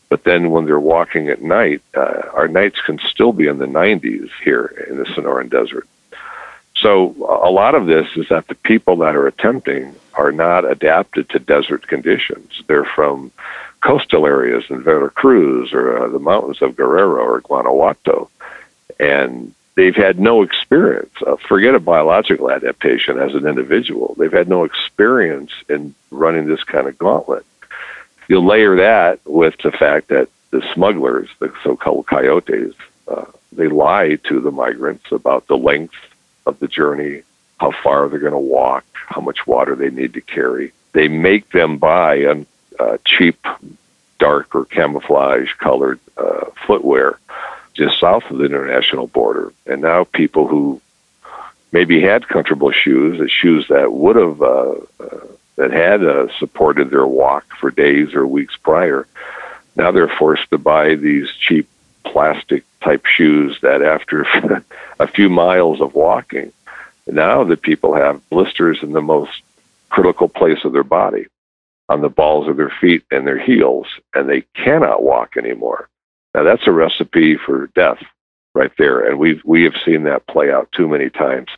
But 0.10 0.25
then 0.25 0.51
when 0.51 0.65
they're 0.65 0.79
walking 0.79 1.29
at 1.29 1.41
night, 1.41 1.81
uh, 1.95 2.23
our 2.34 2.49
nights 2.49 2.81
can 2.81 2.99
still 2.99 3.31
be 3.31 3.47
in 3.47 3.60
the 3.60 3.65
90s 3.65 4.29
here 4.43 4.65
in 4.89 4.97
the 4.97 5.05
Sonoran 5.05 5.49
Desert. 5.49 5.88
So 6.75 7.15
a 7.43 7.49
lot 7.49 7.75
of 7.75 7.86
this 7.86 8.07
is 8.17 8.27
that 8.29 8.47
the 8.47 8.55
people 8.55 8.97
that 8.97 9.15
are 9.15 9.27
attempting 9.27 9.95
are 10.15 10.31
not 10.31 10.69
adapted 10.69 11.29
to 11.29 11.39
desert 11.39 11.88
conditions. 11.88 12.62
They're 12.67 12.84
from 12.84 13.31
coastal 13.81 14.25
areas 14.25 14.65
in 14.69 14.84
Veracruz 14.84 15.71
or 15.73 15.97
uh, 15.97 16.07
the 16.10 16.19
mountains 16.19 16.62
of 16.62 16.75
Guerrero 16.75 17.23
or 17.23 17.39
Guanajuato. 17.41 18.29
And 18.99 19.53
they've 19.75 19.95
had 19.95 20.19
no 20.19 20.41
experience. 20.41 21.13
Uh, 21.25 21.36
forget 21.47 21.75
a 21.75 21.79
biological 21.79 22.51
adaptation 22.51 23.19
as 23.19 23.34
an 23.36 23.47
individual. 23.47 24.15
They've 24.17 24.31
had 24.31 24.49
no 24.49 24.63
experience 24.63 25.51
in 25.69 25.95
running 26.10 26.47
this 26.47 26.63
kind 26.63 26.88
of 26.88 26.97
gauntlet. 26.97 27.45
You 28.27 28.39
layer 28.39 28.77
that 28.77 29.19
with 29.25 29.57
the 29.63 29.71
fact 29.71 30.10
that 30.10 30.29
the 30.51 30.62
smugglers, 30.73 31.29
the 31.39 31.53
so-called 31.63 32.07
coyotes, 32.07 32.75
uh, 33.07 33.25
they 33.51 33.67
lie 33.67 34.15
to 34.27 34.39
the 34.39 34.51
migrants 34.51 35.12
about 35.12 35.47
the 35.47 35.57
length 35.57 35.95
of 36.45 36.60
the 36.60 36.67
journey, 36.67 37.23
how 37.60 37.71
far 37.71 38.07
they're 38.07 38.19
going 38.19 38.31
to 38.31 38.38
walk, 38.38 38.86
how 38.93 39.21
much 39.21 39.45
water 39.47 39.75
they 39.75 39.89
need 39.89 40.13
to 40.13 40.21
carry. 40.21 40.71
They 40.93 41.07
make 41.07 41.49
them 41.51 41.77
buy 41.77 42.15
a 42.15 42.45
uh, 42.79 42.97
cheap, 43.05 43.45
dark 44.19 44.55
or 44.55 44.65
camouflage 44.65 45.53
colored 45.53 45.99
uh, 46.17 46.45
footwear 46.65 47.19
just 47.73 47.99
south 47.99 48.23
of 48.29 48.38
the 48.38 48.45
international 48.45 49.07
border. 49.07 49.53
And 49.65 49.81
now 49.81 50.03
people 50.03 50.47
who 50.47 50.81
maybe 51.71 52.01
had 52.01 52.27
comfortable 52.27 52.71
shoes, 52.71 53.19
the 53.19 53.29
shoes 53.29 53.67
that 53.69 53.93
would 53.93 54.15
have 54.15 54.41
uh, 54.41 54.75
uh, 54.99 55.27
that 55.55 55.71
had 55.71 56.03
uh, 56.03 56.27
supported 56.38 56.89
their 56.89 57.05
walk 57.05 57.45
for 57.60 57.71
days 57.71 58.13
or 58.13 58.25
weeks 58.25 58.55
prior, 58.57 59.07
now 59.75 59.91
they're 59.91 60.07
forced 60.07 60.49
to 60.49 60.57
buy 60.57 60.95
these 60.95 61.29
cheap 61.31 61.67
plastic 62.03 62.63
type 62.81 63.05
shoes 63.05 63.57
that 63.62 63.81
after 63.81 64.23
a 64.99 65.07
few 65.07 65.29
miles 65.29 65.81
of 65.81 65.93
walking, 65.93 66.51
now 67.07 67.43
the 67.43 67.57
people 67.57 67.93
have 67.93 68.27
blisters 68.29 68.79
in 68.81 68.91
the 68.91 69.01
most 69.01 69.41
critical 69.89 70.27
place 70.27 70.63
of 70.63 70.73
their 70.73 70.84
body, 70.84 71.27
on 71.89 72.01
the 72.01 72.10
balls 72.10 72.47
of 72.47 72.57
their 72.57 72.73
feet 72.81 73.03
and 73.12 73.27
their 73.27 73.39
heels, 73.39 73.88
and 74.13 74.29
they 74.29 74.41
cannot 74.55 75.03
walk 75.03 75.38
anymore. 75.38 75.89
Now 76.34 76.44
that's 76.44 76.67
a 76.67 76.72
recipe 76.72 77.38
for 77.38 77.67
death 77.76 78.02
right 78.54 78.72
there, 78.78 79.08
and 79.08 79.20
we've 79.20 79.41
we 79.46 79.63
have 79.63 79.76
seen 79.84 80.04
that 80.04 80.28
play 80.28 80.52
out 80.52 80.70
too 80.72 80.88
many 80.88 81.10
times 81.10 81.50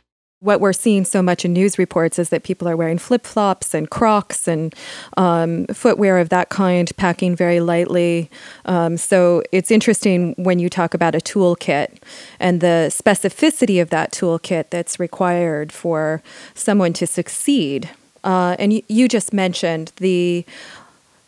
what 0.44 0.60
we're 0.60 0.74
seeing 0.74 1.06
so 1.06 1.22
much 1.22 1.46
in 1.46 1.54
news 1.54 1.78
reports 1.78 2.18
is 2.18 2.28
that 2.28 2.42
people 2.42 2.68
are 2.68 2.76
wearing 2.76 2.98
flip 2.98 3.24
flops 3.24 3.72
and 3.72 3.88
Crocs 3.88 4.46
and 4.46 4.74
um, 5.16 5.64
footwear 5.68 6.18
of 6.18 6.28
that 6.28 6.50
kind, 6.50 6.94
packing 6.98 7.34
very 7.34 7.60
lightly. 7.60 8.30
Um, 8.66 8.98
so 8.98 9.42
it's 9.52 9.70
interesting 9.70 10.34
when 10.36 10.58
you 10.58 10.68
talk 10.68 10.92
about 10.92 11.14
a 11.14 11.18
toolkit 11.18 11.96
and 12.38 12.60
the 12.60 12.88
specificity 12.90 13.80
of 13.80 13.88
that 13.88 14.12
toolkit 14.12 14.68
that's 14.68 15.00
required 15.00 15.72
for 15.72 16.22
someone 16.52 16.92
to 16.92 17.06
succeed. 17.06 17.88
Uh, 18.22 18.54
and 18.58 18.82
you 18.86 19.08
just 19.08 19.32
mentioned 19.32 19.92
the 19.96 20.44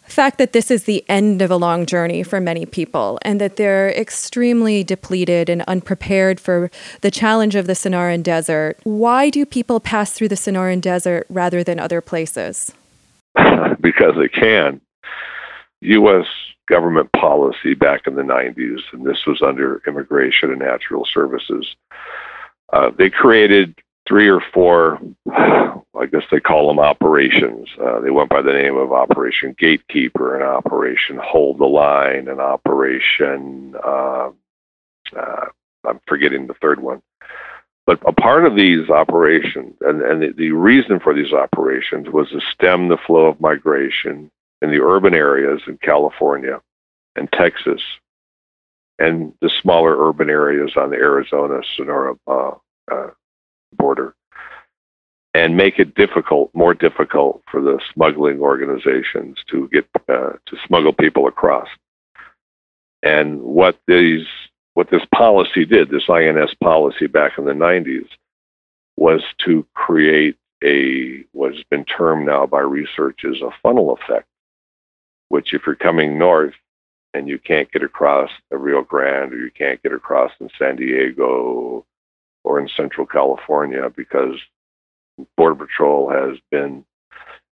fact 0.07 0.39
that 0.39 0.53
this 0.53 0.71
is 0.71 0.85
the 0.85 1.05
end 1.09 1.43
of 1.43 1.51
a 1.51 1.57
long 1.57 1.87
journey 1.87 2.23
for 2.23 2.41
many 2.41 2.67
people 2.67 3.19
and 3.23 3.41
that 3.41 3.57
they're 3.57 3.91
extremely 3.91 4.85
depleted 4.85 5.49
and 5.49 5.63
unprepared 5.63 6.41
for 6.41 6.71
the 7.01 7.11
challenge 7.11 7.55
of 7.55 7.67
the 7.67 7.73
Sonoran 7.73 8.23
Desert. 8.23 8.79
Why 8.85 9.31
do 9.31 9.45
people 9.45 9.81
pass 9.81 10.13
through 10.13 10.29
the 10.29 10.37
Sonoran 10.37 10.81
Desert 10.81 11.27
rather 11.29 11.63
than 11.63 11.79
other 11.79 12.01
places? 12.01 12.73
because 13.81 14.15
they 14.17 14.29
can. 14.29 14.81
U.S. 15.81 16.27
government 16.69 17.11
policy 17.13 17.75
back 17.75 18.07
in 18.07 18.15
the 18.15 18.23
90s, 18.23 18.81
and 18.93 19.05
this 19.05 19.27
was 19.27 19.43
under 19.43 19.83
Immigration 19.87 20.51
and 20.51 20.61
Natural 20.61 21.07
Services, 21.13 21.77
uh, 22.73 22.91
they 22.97 23.11
created 23.11 23.75
three 24.07 24.29
or 24.29 24.41
four, 24.53 25.01
I 25.31 26.07
guess 26.11 26.23
they 26.31 26.41
call 26.41 26.69
them 26.69 26.79
operations. 26.79 27.69
Uh, 27.81 28.01
they 28.01 28.11
went 28.11 28.31
by 28.31 28.43
the 28.43 28.53
name 28.53 28.77
of 28.77 28.93
Operation 28.93 29.55
Gatekeeper 29.59 30.35
and 30.35 30.45
Operation 30.45 31.19
Hold 31.23 31.59
the 31.59 31.67
Line 31.67 32.29
and 32.29 32.41
Operation, 32.41 33.75
uh, 33.85 34.31
uh, 35.17 35.47
I'm 35.85 36.01
forgetting 36.07 36.47
the 36.47 36.55
third 36.55 36.81
one. 36.81 37.03
But 37.87 38.01
a 38.05 38.13
part 38.13 38.45
of 38.45 38.57
these 38.57 38.91
operations, 38.91 39.75
and, 39.81 40.03
and 40.03 40.21
the, 40.21 40.33
the 40.33 40.51
reason 40.51 40.99
for 40.99 41.15
these 41.15 41.33
operations 41.33 42.09
was 42.09 42.29
to 42.31 42.41
stem 42.53 42.89
the 42.89 42.99
flow 43.07 43.27
of 43.27 43.41
migration 43.41 44.31
in 44.61 44.71
the 44.71 44.81
urban 44.81 45.15
areas 45.15 45.63
in 45.69 45.79
California 45.79 46.61
and 47.15 47.31
Texas 47.31 47.81
and 48.99 49.33
the 49.41 49.51
smaller 49.63 50.09
urban 50.09 50.31
areas 50.31 50.73
on 50.77 50.91
the 50.91 50.97
Arizona 50.97 51.61
Sonora 51.77 52.15
uh, 52.27 52.53
uh, 52.91 53.11
border 53.77 54.15
and 55.35 55.57
make 55.57 55.79
it 55.79 55.95
difficult, 55.95 56.51
more 56.55 56.73
difficult 56.73 57.43
for 57.51 57.61
the 57.61 57.79
smuggling 57.93 58.41
organizations 58.41 59.37
to 59.51 59.69
get 59.69 59.87
uh, 60.09 60.33
to 60.47 60.57
smuggle 60.67 60.95
people 60.95 61.29
across. 61.29 61.69
And 63.03 63.43
what 63.43 63.79
these 63.87 64.27
what 64.73 64.91
this 64.91 65.05
policy 65.15 65.65
did, 65.65 65.91
this 65.91 66.09
INS 66.09 66.55
policy 66.63 67.07
back 67.07 67.39
in 67.39 67.45
the 67.45 67.53
90s, 67.53 68.09
was 68.97 69.23
to 69.45 69.67
create 69.75 70.37
a 70.65 71.25
what's 71.33 71.63
been 71.71 71.85
termed 71.85 72.27
now 72.27 72.47
by 72.47 72.61
research 72.61 73.23
researchers 73.23 73.43
a 73.43 73.51
funnel 73.63 73.93
effect, 73.93 74.27
which 75.29 75.53
if 75.53 75.63
you're 75.67 75.77
coming 75.77 76.19
north 76.19 76.55
and 77.13 77.29
you 77.29 77.39
can't 77.39 77.71
get 77.73 77.83
across 77.83 78.31
the 78.51 78.57
Rio 78.57 78.83
Grande 78.83 79.35
or 79.35 79.39
you 79.39 79.51
can't 79.51 79.83
get 79.83 79.93
across 79.93 80.33
in 80.41 80.49
San 80.59 80.77
Diego 80.77 81.85
or 82.47 82.61
in 82.61 82.69
Central 82.77 83.07
California 83.07 83.91
because 83.95 84.37
Border 85.37 85.67
Patrol 85.67 86.09
has 86.09 86.39
been 86.51 86.85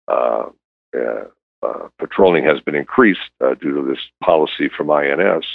uh, 0.08 0.50
uh, 0.96 1.26
uh, 1.64 1.88
patrolling 1.98 2.44
has 2.44 2.60
been 2.62 2.76
increased 2.76 3.32
uh, 3.42 3.56
due 3.56 3.74
to 3.74 3.90
this 3.90 4.02
policy 4.24 4.70
from 4.70 4.92
INS. 4.92 5.46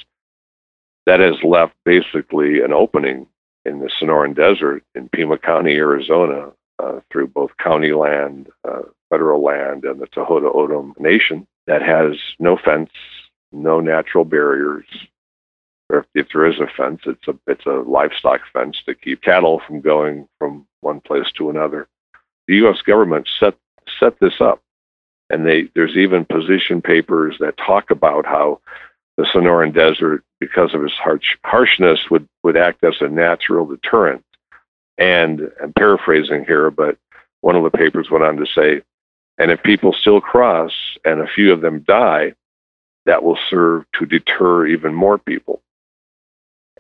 That 1.06 1.20
has 1.20 1.36
left 1.44 1.74
basically 1.84 2.60
an 2.60 2.72
opening 2.72 3.26
in 3.64 3.78
the 3.80 3.90
Sonoran 4.00 4.34
Desert 4.34 4.82
in 4.94 5.08
Pima 5.10 5.38
County, 5.38 5.74
Arizona, 5.74 6.50
uh, 6.82 7.00
through 7.10 7.28
both 7.28 7.50
county 7.62 7.92
land, 7.92 8.48
uh, 8.66 8.82
federal 9.10 9.42
land, 9.42 9.84
and 9.84 10.00
the 10.00 10.06
Tohono 10.06 10.54
O'odham 10.54 10.94
Nation 10.98 11.46
that 11.66 11.82
has 11.82 12.16
no 12.38 12.56
fence, 12.56 12.90
no 13.52 13.80
natural 13.80 14.24
barriers, 14.24 14.86
or 15.90 16.00
if, 16.00 16.06
if 16.14 16.26
there 16.32 16.46
is 16.46 16.60
a 16.60 16.66
fence, 16.76 17.00
it's 17.06 17.28
a 17.28 17.34
it's 17.46 17.66
a 17.66 17.82
livestock 17.88 18.40
fence 18.52 18.76
to 18.86 18.94
keep 18.94 19.22
cattle 19.22 19.60
from 19.66 19.80
going 19.80 20.28
from 20.38 20.66
one 20.80 21.00
place 21.00 21.30
to 21.36 21.50
another. 21.50 21.88
The 22.46 22.56
U.S. 22.56 22.78
government 22.86 23.28
set 23.40 23.54
set 23.98 24.18
this 24.20 24.40
up, 24.40 24.62
and 25.30 25.46
they 25.46 25.68
there's 25.74 25.96
even 25.96 26.24
position 26.24 26.82
papers 26.82 27.36
that 27.40 27.56
talk 27.56 27.90
about 27.90 28.26
how 28.26 28.60
the 29.16 29.24
Sonoran 29.24 29.74
Desert, 29.74 30.22
because 30.38 30.74
of 30.74 30.84
its 30.84 30.94
harsh, 30.94 31.36
harshness, 31.44 31.98
would 32.10 32.28
would 32.44 32.56
act 32.56 32.84
as 32.84 32.94
a 33.00 33.08
natural 33.08 33.66
deterrent. 33.66 34.24
And 34.98 35.50
I'm 35.62 35.72
paraphrasing 35.72 36.44
here, 36.44 36.70
but 36.70 36.98
one 37.40 37.56
of 37.56 37.62
the 37.62 37.70
papers 37.70 38.10
went 38.10 38.24
on 38.24 38.36
to 38.36 38.46
say, 38.46 38.82
and 39.38 39.50
if 39.50 39.62
people 39.62 39.92
still 39.92 40.20
cross 40.20 40.72
and 41.04 41.20
a 41.20 41.26
few 41.26 41.52
of 41.52 41.60
them 41.60 41.84
die, 41.86 42.34
that 43.06 43.22
will 43.22 43.38
serve 43.48 43.84
to 43.94 44.06
deter 44.06 44.66
even 44.66 44.92
more 44.92 45.18
people. 45.18 45.62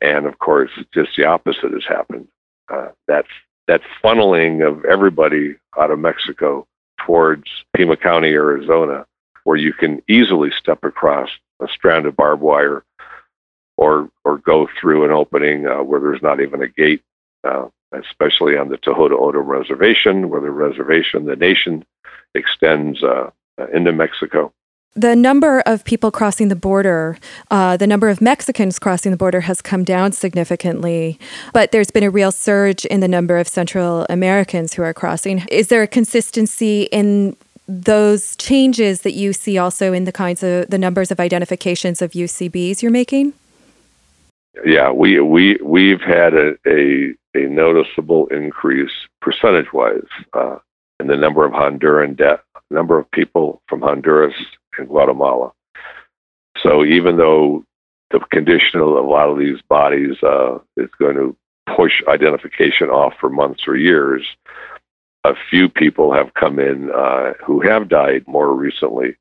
And 0.00 0.26
of 0.26 0.38
course, 0.38 0.70
just 0.92 1.10
the 1.16 1.24
opposite 1.24 1.72
has 1.72 1.84
happened. 1.88 2.28
Uh, 2.72 2.88
that 3.06 3.24
that 3.66 3.80
funneling 4.02 4.66
of 4.66 4.84
everybody 4.84 5.56
out 5.78 5.90
of 5.90 5.98
Mexico 5.98 6.66
towards 7.06 7.44
Pima 7.76 7.96
County, 7.96 8.28
Arizona, 8.28 9.06
where 9.44 9.56
you 9.56 9.72
can 9.72 10.02
easily 10.08 10.50
step 10.58 10.84
across 10.84 11.30
a 11.60 11.68
strand 11.68 12.06
of 12.06 12.16
barbed 12.16 12.42
wire, 12.42 12.84
or 13.76 14.10
or 14.24 14.38
go 14.38 14.68
through 14.80 15.04
an 15.04 15.10
opening 15.10 15.66
uh, 15.66 15.82
where 15.82 16.00
there's 16.00 16.22
not 16.22 16.40
even 16.40 16.62
a 16.62 16.68
gate. 16.68 17.02
Uh, 17.44 17.68
especially 17.92 18.56
on 18.56 18.68
the 18.68 18.76
Tohono 18.76 19.12
O'odham 19.12 19.46
Reservation, 19.46 20.28
where 20.28 20.40
the 20.40 20.50
reservation, 20.50 21.24
the 21.24 21.36
nation, 21.36 21.84
extends 22.34 23.02
uh, 23.02 23.30
into 23.72 23.92
Mexico. 23.92 24.52
The 24.98 25.14
number 25.14 25.60
of 25.60 25.84
people 25.84 26.10
crossing 26.10 26.48
the 26.48 26.56
border, 26.56 27.18
uh, 27.52 27.76
the 27.76 27.86
number 27.86 28.08
of 28.08 28.20
Mexicans 28.20 28.78
crossing 28.80 29.12
the 29.12 29.16
border 29.16 29.42
has 29.42 29.62
come 29.62 29.84
down 29.84 30.10
significantly, 30.10 31.18
but 31.52 31.70
there's 31.70 31.90
been 31.90 32.02
a 32.02 32.10
real 32.10 32.32
surge 32.32 32.84
in 32.86 32.98
the 32.98 33.06
number 33.06 33.38
of 33.38 33.46
Central 33.46 34.06
Americans 34.10 34.74
who 34.74 34.82
are 34.82 34.92
crossing. 34.92 35.46
Is 35.50 35.68
there 35.68 35.82
a 35.82 35.86
consistency 35.86 36.82
in 36.90 37.36
those 37.68 38.34
changes 38.36 39.02
that 39.02 39.12
you 39.12 39.32
see 39.32 39.56
also 39.56 39.92
in 39.92 40.04
the 40.04 40.12
kinds 40.12 40.42
of 40.42 40.68
the 40.68 40.78
numbers 40.78 41.12
of 41.12 41.20
identifications 41.20 42.02
of 42.02 42.12
UCBs 42.12 42.82
you're 42.82 42.90
making? 42.90 43.34
Yeah, 44.64 44.90
we 44.90 45.20
we 45.20 45.58
we've 45.62 46.00
had 46.00 46.34
a 46.34 46.56
a, 46.66 47.14
a 47.36 47.46
noticeable 47.46 48.26
increase 48.28 48.90
percentage 49.20 49.72
wise 49.72 50.08
uh, 50.32 50.56
in 50.98 51.06
the 51.06 51.16
number 51.16 51.44
of 51.44 51.52
Honduran 51.52 52.16
number 52.70 52.98
of 52.98 53.10
people 53.10 53.62
from 53.68 53.80
Honduras 53.80 54.34
and 54.78 54.88
Guatemala. 54.88 55.52
So 56.62 56.84
even 56.84 57.16
though 57.16 57.64
the 58.10 58.20
condition 58.32 58.80
of 58.80 58.88
a 58.88 59.00
lot 59.00 59.28
of 59.28 59.38
these 59.38 59.60
bodies 59.68 60.16
uh, 60.22 60.58
is 60.76 60.90
going 60.98 61.16
to 61.16 61.36
push 61.76 62.02
identification 62.08 62.88
off 62.88 63.14
for 63.20 63.28
months 63.28 63.64
or 63.66 63.76
years, 63.76 64.24
a 65.24 65.34
few 65.50 65.68
people 65.68 66.12
have 66.12 66.32
come 66.34 66.58
in 66.58 66.90
uh, 66.90 67.34
who 67.44 67.60
have 67.60 67.88
died 67.88 68.24
more 68.26 68.54
recently, 68.54 69.16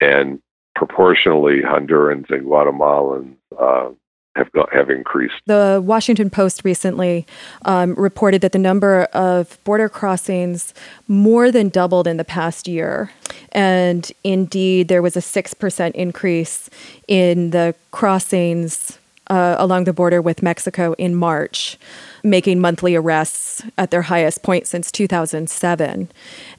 and 0.00 0.40
proportionally, 0.74 1.60
Hondurans 1.60 2.30
and 2.30 2.46
Guatemalans 2.46 3.36
uh, 3.58 3.90
have 4.36 4.50
got, 4.52 4.72
have 4.72 4.90
increased. 4.90 5.34
The 5.46 5.80
Washington 5.84 6.30
Post 6.30 6.64
recently 6.64 7.26
um, 7.64 7.94
reported 7.94 8.40
that 8.42 8.52
the 8.52 8.58
number 8.58 9.04
of 9.12 9.62
border 9.64 9.88
crossings 9.88 10.74
more 11.08 11.50
than 11.50 11.68
doubled 11.68 12.06
in 12.06 12.16
the 12.16 12.24
past 12.24 12.66
year, 12.66 13.10
and 13.52 14.10
indeed 14.22 14.88
there 14.88 15.02
was 15.02 15.16
a 15.16 15.20
six 15.20 15.54
percent 15.54 15.94
increase 15.94 16.68
in 17.08 17.50
the 17.50 17.74
crossings 17.90 18.98
uh, 19.28 19.56
along 19.58 19.84
the 19.84 19.92
border 19.92 20.20
with 20.20 20.42
Mexico 20.42 20.94
in 20.98 21.14
March 21.14 21.78
making 22.24 22.58
monthly 22.58 22.96
arrests 22.96 23.62
at 23.76 23.90
their 23.90 24.02
highest 24.02 24.42
point 24.42 24.66
since 24.66 24.90
2007. 24.90 26.10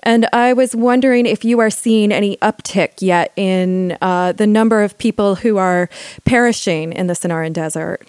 And 0.04 0.28
I 0.32 0.54
was 0.54 0.76
wondering 0.76 1.26
if 1.26 1.44
you 1.44 1.60
are 1.60 1.72
seeing 1.72 2.12
any 2.12 2.38
uptick 2.38 3.02
yet 3.02 3.34
in 3.36 3.98
uh, 4.02 4.32
the 4.34 4.48
number 4.48 4.84
of 4.84 4.98
people 4.98 5.36
who 5.36 5.58
are 5.58 5.90
perishing 6.24 6.94
in 6.94 7.08
the 7.08 7.14
Sonoran 7.14 7.52
Desert. 7.52 8.08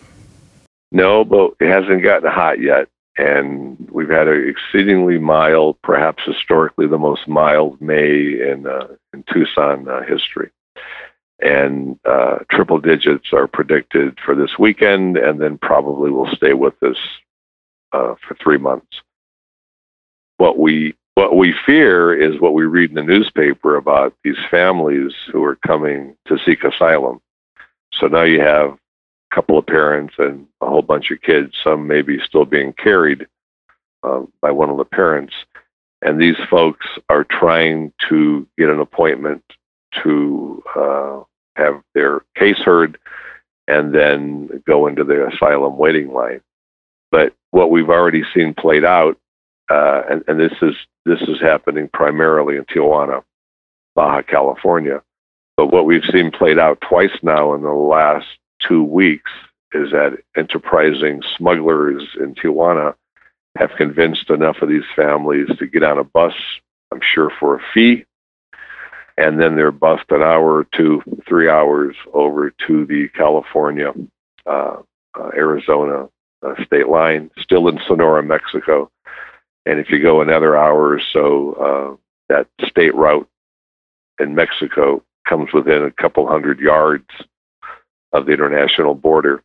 No, 0.93 1.25
but 1.25 1.55
it 1.59 1.71
hasn't 1.71 2.03
gotten 2.03 2.31
hot 2.31 2.61
yet. 2.61 2.89
And 3.19 3.89
we've 3.91 4.11
had 4.11 4.29
an 4.29 4.47
exceedingly 4.47 5.19
mild, 5.19 5.81
perhaps 5.83 6.23
historically 6.27 6.87
the 6.87 6.99
most 6.99 7.27
mild 7.27 7.81
May 7.81 8.39
in, 8.51 8.67
uh, 8.67 8.89
in 9.15 9.25
Tucson 9.33 9.89
uh, 9.89 10.03
history 10.03 10.51
and 11.41 11.99
uh, 12.05 12.39
triple 12.51 12.79
digits 12.79 13.33
are 13.33 13.47
predicted 13.47 14.19
for 14.25 14.35
this 14.35 14.59
weekend, 14.59 15.17
and 15.17 15.41
then 15.41 15.59
probably 15.59 16.11
will 16.11 16.31
stay 16.35 16.55
with 16.55 16.81
us 16.83 16.97
uh, 17.93 18.15
for 18.27 18.37
three 18.43 18.59
months. 18.59 18.87
What 20.39 20.59
we 20.59 20.95
what 21.15 21.37
we 21.37 21.55
fear 21.65 22.15
is 22.15 22.41
what 22.41 22.53
we 22.53 22.65
read 22.67 22.91
in 22.91 22.97
the 22.97 23.03
newspaper 23.03 23.77
about 23.77 24.15
these 24.23 24.37
families 24.51 25.13
who 25.33 25.43
are 25.45 25.57
coming 25.57 26.15
to 26.27 26.39
seek 26.45 26.63
asylum. 26.63 27.21
So 27.95 28.07
now 28.07 28.25
you 28.25 28.41
have 28.41 28.73
a 28.73 29.35
couple 29.35 29.57
of 29.57 29.67
parents 29.67 30.15
and 30.19 30.47
a 30.61 30.69
whole 30.69 30.83
bunch 30.83 31.11
of 31.11 31.23
kids, 31.23 31.55
some 31.65 31.87
maybe 31.87 32.19
still 32.27 32.45
being 32.45 32.75
carried 32.75 33.27
uh, 34.03 34.25
by 34.43 34.51
one 34.51 34.69
of 34.69 34.77
the 34.77 34.85
parents, 34.85 35.33
and 36.03 36.21
these 36.21 36.37
folks 36.51 36.87
are 37.09 37.25
trying 37.25 37.93
to 38.11 38.47
get 38.59 38.69
an 38.69 38.81
appointment 38.81 39.43
to 40.03 40.63
uh, 40.75 41.21
have 41.57 41.83
their 41.95 42.23
case 42.37 42.59
heard 42.59 42.99
and 43.69 43.95
then 43.95 44.63
go 44.67 44.87
into 44.87 45.05
the 45.05 45.27
asylum 45.27 45.77
waiting 45.77 46.13
line. 46.13 46.41
But 47.11 47.35
what 47.51 47.71
we've 47.71 47.91
already 47.91 48.23
seen 48.35 48.55
played 48.55 48.85
out, 48.85 49.19
uh, 49.71 50.03
and, 50.09 50.25
and 50.29 50.39
this 50.39 50.53
is 50.63 50.75
this 51.05 51.21
is 51.23 51.41
happening 51.41 51.89
primarily 51.93 52.57
in 52.57 52.65
Tijuana, 52.65 53.23
Baja 53.95 54.23
California. 54.23 55.03
But 55.57 55.69
what 55.69 55.87
we've 55.87 56.05
seen 56.13 56.31
played 56.31 56.59
out 56.59 56.81
twice 56.81 57.17
now 57.23 57.55
in 57.55 57.63
the 57.63 57.73
last 57.73 58.27
two 58.61 58.83
weeks 58.83 59.31
is 59.73 59.91
that 59.93 60.19
enterprising 60.37 61.23
smugglers 61.37 62.03
in 62.21 62.35
Tijuana 62.35 62.95
have 63.57 63.71
convinced 63.77 64.31
enough 64.31 64.61
of 64.63 64.69
these 64.69 64.85
families 64.95 65.49
to 65.59 65.67
get 65.67 65.83
on 65.83 65.99
a 65.99 66.05
bus, 66.05 66.35
I'm 66.93 67.01
sure 67.01 67.31
for 67.41 67.57
a 67.57 67.61
fee, 67.73 68.05
and 69.17 69.41
then 69.41 69.57
they're 69.57 69.73
bussed 69.73 70.11
an 70.11 70.23
hour 70.23 70.57
or 70.57 70.67
two, 70.75 71.03
three 71.27 71.49
hours 71.49 71.97
over 72.13 72.51
to 72.67 72.85
the 72.87 73.09
California, 73.15 73.93
uh, 74.47 74.77
uh, 75.19 75.31
Arizona 75.35 76.09
uh, 76.47 76.65
state 76.65 76.89
line, 76.89 77.31
still 77.41 77.69
in 77.69 77.79
Sonora, 77.87 78.23
Mexico. 78.23 78.91
And 79.65 79.81
if 79.81 79.91
you 79.91 80.03
go 80.03 80.21
another 80.21 80.57
hour 80.57 80.91
or 80.93 81.01
so, 81.13 81.53
uh, 81.55 81.97
that 82.29 82.47
state 82.69 82.95
route 82.95 83.29
in 84.21 84.35
Mexico 84.35 85.03
comes 85.27 85.53
within 85.53 85.83
a 85.83 85.91
couple 85.91 86.27
hundred 86.27 86.61
yards 86.61 87.09
of 88.13 88.27
the 88.27 88.33
international 88.33 88.95
border. 88.95 89.43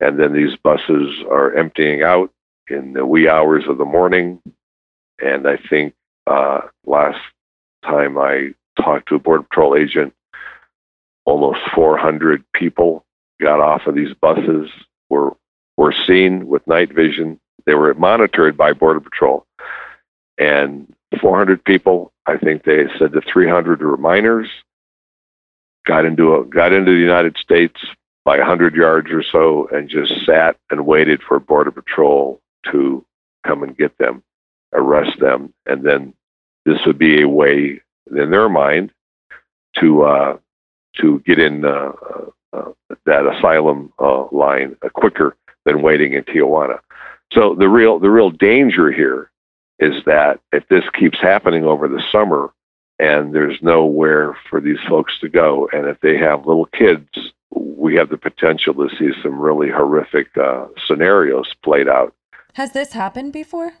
And 0.00 0.18
then 0.18 0.32
these 0.32 0.56
buses 0.62 1.14
are 1.30 1.54
emptying 1.54 2.02
out 2.02 2.32
in 2.68 2.92
the 2.92 3.06
wee 3.06 3.28
hours 3.28 3.64
of 3.68 3.78
the 3.78 3.84
morning. 3.84 4.40
And 5.20 5.46
I 5.46 5.58
think 5.68 5.94
uh, 6.26 6.62
last 6.86 7.20
time 7.84 8.18
I 8.18 8.54
talked 8.76 9.08
to 9.08 9.16
a 9.16 9.18
Border 9.18 9.44
Patrol 9.44 9.76
agent, 9.76 10.14
almost 11.24 11.60
400 11.74 12.44
people 12.54 13.04
got 13.40 13.60
off 13.60 13.86
of 13.86 13.94
these 13.94 14.14
buses, 14.20 14.70
were 15.08 15.36
were 15.76 15.94
seen 16.06 16.46
with 16.46 16.66
night 16.66 16.92
vision. 16.92 17.40
They 17.64 17.74
were 17.74 17.94
monitored 17.94 18.56
by 18.56 18.72
Border 18.72 19.00
Patrol. 19.00 19.46
And 20.38 20.92
400 21.20 21.64
people, 21.64 22.12
I 22.26 22.36
think 22.36 22.64
they 22.64 22.86
said 22.98 23.12
the 23.12 23.22
300 23.22 23.80
were 23.80 23.96
minors, 23.96 24.48
got 25.86 26.04
into 26.04 26.34
a, 26.34 26.44
got 26.44 26.72
into 26.72 26.92
the 26.92 26.98
United 26.98 27.36
States 27.38 27.80
by 28.24 28.38
100 28.38 28.74
yards 28.74 29.10
or 29.10 29.22
so 29.22 29.68
and 29.72 29.88
just 29.88 30.24
sat 30.24 30.56
and 30.70 30.86
waited 30.86 31.22
for 31.22 31.40
Border 31.40 31.70
Patrol 31.70 32.40
to 32.70 33.04
come 33.46 33.62
and 33.62 33.76
get 33.76 33.96
them, 33.98 34.22
arrest 34.72 35.18
them, 35.18 35.52
and 35.66 35.82
then 35.82 36.14
this 36.66 36.78
would 36.86 36.98
be 36.98 37.22
a 37.22 37.28
way, 37.28 37.80
in 38.10 38.30
their 38.30 38.48
mind, 38.48 38.92
to 39.78 40.02
uh, 40.02 40.38
to 41.00 41.20
get 41.20 41.38
in 41.38 41.64
uh, 41.64 41.92
uh, 42.52 42.72
that 43.06 43.26
asylum 43.26 43.92
uh, 43.98 44.26
line 44.32 44.76
quicker 44.94 45.36
than 45.64 45.82
waiting 45.82 46.14
in 46.14 46.24
Tijuana. 46.24 46.80
So 47.32 47.54
the 47.54 47.68
real 47.68 47.98
the 47.98 48.10
real 48.10 48.30
danger 48.30 48.90
here 48.90 49.30
is 49.78 50.04
that 50.04 50.40
if 50.52 50.66
this 50.68 50.84
keeps 50.98 51.18
happening 51.20 51.64
over 51.64 51.88
the 51.88 52.02
summer 52.12 52.52
and 52.98 53.34
there's 53.34 53.58
nowhere 53.62 54.36
for 54.48 54.60
these 54.60 54.80
folks 54.88 55.18
to 55.20 55.28
go, 55.28 55.68
and 55.72 55.86
if 55.86 55.98
they 56.00 56.18
have 56.18 56.46
little 56.46 56.66
kids, 56.66 57.08
we 57.50 57.94
have 57.94 58.10
the 58.10 58.18
potential 58.18 58.74
to 58.74 58.94
see 58.96 59.10
some 59.22 59.38
really 59.38 59.70
horrific 59.70 60.36
uh, 60.36 60.66
scenarios 60.86 61.54
played 61.62 61.88
out. 61.88 62.14
Has 62.54 62.72
this 62.72 62.92
happened 62.92 63.32
before? 63.32 63.72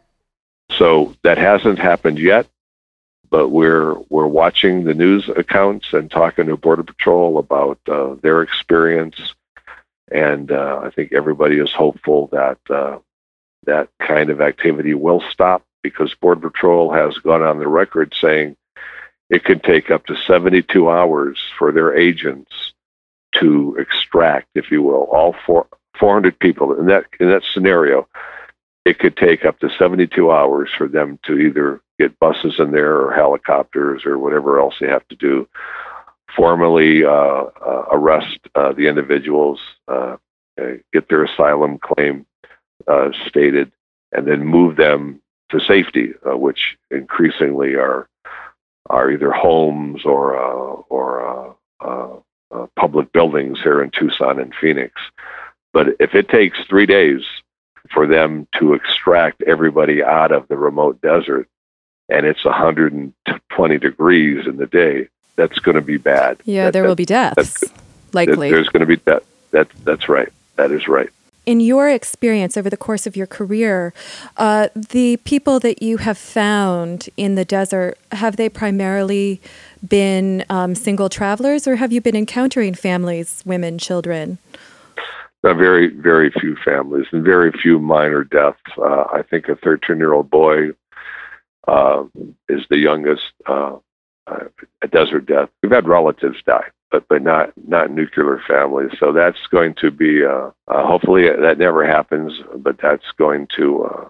So 0.78 1.14
that 1.22 1.36
hasn't 1.36 1.78
happened 1.78 2.18
yet, 2.18 2.46
but 3.30 3.48
we're 3.48 3.94
we're 4.08 4.26
watching 4.26 4.84
the 4.84 4.94
news 4.94 5.28
accounts 5.28 5.92
and 5.92 6.10
talking 6.10 6.46
to 6.46 6.56
Border 6.56 6.82
Patrol 6.82 7.38
about 7.38 7.78
uh, 7.88 8.14
their 8.22 8.42
experience 8.42 9.34
and 10.10 10.50
uh, 10.50 10.80
I 10.82 10.90
think 10.90 11.12
everybody 11.12 11.58
is 11.58 11.72
hopeful 11.72 12.28
that 12.32 12.58
uh, 12.68 12.98
that 13.66 13.88
kind 14.00 14.30
of 14.30 14.40
activity 14.40 14.94
will 14.94 15.22
stop 15.30 15.64
because 15.82 16.14
Border 16.20 16.50
Patrol 16.50 16.92
has 16.92 17.16
gone 17.18 17.42
on 17.42 17.58
the 17.58 17.68
record 17.68 18.14
saying 18.20 18.56
it 19.28 19.44
can 19.44 19.60
take 19.60 19.90
up 19.90 20.06
to 20.06 20.16
72 20.16 20.90
hours 20.90 21.38
for 21.58 21.72
their 21.72 21.96
agents 21.96 22.72
to 23.36 23.76
extract, 23.78 24.48
if 24.56 24.70
you 24.70 24.82
will, 24.82 25.04
all 25.04 25.36
four, 25.46 25.66
400 25.98 26.38
people 26.38 26.78
in 26.78 26.86
that 26.86 27.04
in 27.20 27.28
that 27.28 27.44
scenario. 27.52 28.08
It 28.84 28.98
could 28.98 29.16
take 29.16 29.44
up 29.44 29.60
to 29.60 29.70
72 29.78 30.32
hours 30.32 30.70
for 30.76 30.88
them 30.88 31.18
to 31.24 31.38
either 31.38 31.80
get 32.00 32.18
buses 32.18 32.54
in 32.58 32.70
there 32.70 32.96
or 32.96 33.12
helicopters 33.12 34.06
or 34.06 34.18
whatever 34.18 34.58
else 34.58 34.74
they 34.80 34.88
have 34.88 35.06
to 35.08 35.16
do 35.16 35.46
formally 36.34 37.04
uh, 37.04 37.10
uh, 37.66 37.84
arrest 37.92 38.38
uh, 38.54 38.72
the 38.72 38.86
individuals, 38.86 39.58
uh, 39.88 40.16
uh, 40.60 40.64
get 40.92 41.08
their 41.08 41.24
asylum 41.24 41.78
claim 41.78 42.26
uh, 42.88 43.08
stated, 43.26 43.70
and 44.12 44.26
then 44.26 44.44
move 44.44 44.76
them 44.76 45.20
to 45.50 45.60
safety, 45.60 46.12
which 46.24 46.76
increasingly 46.90 47.74
are 47.74 48.08
are 48.88 49.10
either 49.10 49.32
homes 49.32 50.04
or 50.04 50.34
or 50.88 51.56
public 52.76 53.12
buildings 53.12 53.58
here 53.62 53.82
in 53.82 53.90
Tucson 53.90 54.38
and 54.38 54.54
Phoenix. 54.60 54.92
But 55.72 55.88
if 56.00 56.14
it 56.14 56.28
takes 56.28 56.58
three 56.68 56.86
days 56.86 57.22
for 57.92 58.06
them 58.06 58.46
to 58.58 58.74
extract 58.74 59.42
everybody 59.42 60.02
out 60.02 60.32
of 60.32 60.46
the 60.48 60.56
remote 60.56 61.00
desert 61.00 61.48
and 62.10 62.26
it's 62.26 62.44
120 62.44 63.78
degrees 63.78 64.46
in 64.46 64.56
the 64.56 64.66
day, 64.66 65.08
that's 65.36 65.58
going 65.60 65.76
to 65.76 65.80
be 65.80 65.96
bad. 65.96 66.38
Yeah, 66.44 66.64
That- 66.66 66.72
there 66.72 66.82
that- 66.82 66.88
will 66.88 66.94
be 66.96 67.06
deaths, 67.06 67.64
likely. 68.12 68.50
There's 68.50 68.68
going 68.68 68.80
to 68.80 68.86
be 68.86 68.96
that. 69.04 69.22
That 69.52 69.68
that's 69.84 70.08
right. 70.08 70.28
That 70.56 70.70
is 70.70 70.86
right. 70.86 71.08
in 71.46 71.58
your 71.58 71.88
experience 71.88 72.56
over 72.56 72.68
the 72.70 72.76
course 72.76 73.06
of 73.06 73.16
your 73.16 73.26
career, 73.26 73.92
uh, 74.36 74.68
the 74.74 75.16
people 75.24 75.58
that 75.58 75.82
you 75.82 75.96
have 75.96 76.18
found 76.18 77.08
in 77.16 77.34
the 77.34 77.44
desert, 77.44 77.96
have 78.12 78.36
they 78.36 78.48
primarily 78.48 79.40
been 79.88 80.44
um, 80.50 80.74
single 80.74 81.08
travelers 81.08 81.66
or 81.66 81.76
have 81.76 81.90
you 81.92 82.00
been 82.00 82.14
encountering 82.14 82.74
families, 82.74 83.42
women, 83.46 83.78
children? 83.78 84.38
Uh, 85.42 85.54
very, 85.54 85.88
very 85.88 86.30
few 86.30 86.54
families 86.56 87.06
and 87.10 87.24
very 87.24 87.50
few 87.50 87.80
minor 87.80 88.22
deaths. 88.22 88.60
Uh, 88.76 89.04
I 89.12 89.22
think 89.22 89.48
a 89.48 89.56
13 89.56 89.96
year 89.96 90.12
old 90.12 90.30
boy 90.30 90.70
uh, 91.70 92.04
is 92.48 92.62
the 92.68 92.78
youngest 92.78 93.22
uh, 93.46 93.76
uh, 94.26 94.44
a 94.82 94.88
desert 94.88 95.26
death. 95.26 95.48
We've 95.62 95.72
had 95.72 95.86
relatives 95.86 96.38
die, 96.44 96.68
but 96.90 97.06
but 97.08 97.22
not 97.22 97.52
not 97.68 97.90
nuclear 97.90 98.42
families. 98.46 98.90
So 98.98 99.12
that's 99.12 99.46
going 99.50 99.74
to 99.80 99.90
be 99.90 100.24
uh, 100.24 100.50
uh, 100.68 100.86
hopefully 100.86 101.28
that 101.28 101.58
never 101.58 101.86
happens. 101.86 102.32
But 102.56 102.78
that's 102.82 103.10
going 103.16 103.46
to 103.56 103.84
uh, 103.84 104.08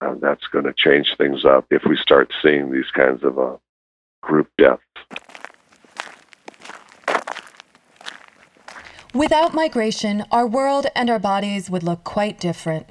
uh, 0.00 0.14
that's 0.20 0.46
going 0.46 0.64
to 0.64 0.72
change 0.72 1.14
things 1.18 1.44
up 1.44 1.66
if 1.70 1.82
we 1.84 1.96
start 1.96 2.32
seeing 2.42 2.72
these 2.72 2.90
kinds 2.94 3.22
of 3.22 3.38
uh, 3.38 3.56
group 4.22 4.48
deaths. 4.56 4.82
Without 9.14 9.54
migration, 9.54 10.24
our 10.30 10.46
world 10.46 10.86
and 10.94 11.10
our 11.10 11.18
bodies 11.18 11.68
would 11.70 11.82
look 11.82 12.04
quite 12.04 12.38
different. 12.38 12.86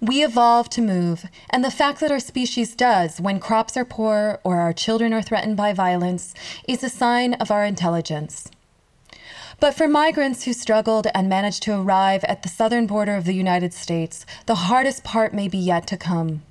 We 0.00 0.24
evolve 0.24 0.68
to 0.70 0.82
move, 0.82 1.26
and 1.50 1.64
the 1.64 1.70
fact 1.70 2.00
that 2.00 2.10
our 2.10 2.20
species 2.20 2.74
does 2.74 3.20
when 3.20 3.40
crops 3.40 3.76
are 3.76 3.84
poor 3.84 4.40
or 4.44 4.58
our 4.58 4.72
children 4.72 5.12
are 5.12 5.22
threatened 5.22 5.56
by 5.56 5.72
violence 5.72 6.34
is 6.68 6.84
a 6.84 6.88
sign 6.88 7.34
of 7.34 7.50
our 7.50 7.64
intelligence. 7.64 8.50
But 9.58 9.74
for 9.74 9.88
migrants 9.88 10.44
who 10.44 10.52
struggled 10.52 11.06
and 11.14 11.28
managed 11.28 11.62
to 11.62 11.80
arrive 11.80 12.24
at 12.24 12.42
the 12.42 12.48
southern 12.48 12.86
border 12.86 13.16
of 13.16 13.24
the 13.24 13.34
United 13.34 13.72
States, 13.72 14.26
the 14.44 14.54
hardest 14.54 15.02
part 15.02 15.32
may 15.32 15.48
be 15.48 15.58
yet 15.58 15.86
to 15.86 15.96
come. 15.96 16.42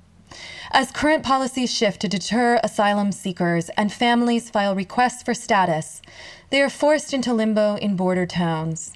As 0.72 0.90
current 0.90 1.22
policies 1.22 1.72
shift 1.72 2.00
to 2.00 2.08
deter 2.08 2.60
asylum 2.64 3.12
seekers 3.12 3.68
and 3.70 3.92
families 3.92 4.50
file 4.50 4.74
requests 4.74 5.22
for 5.22 5.34
status, 5.34 6.02
they 6.50 6.60
are 6.60 6.68
forced 6.68 7.14
into 7.14 7.32
limbo 7.32 7.76
in 7.76 7.96
border 7.96 8.26
towns. 8.26 8.95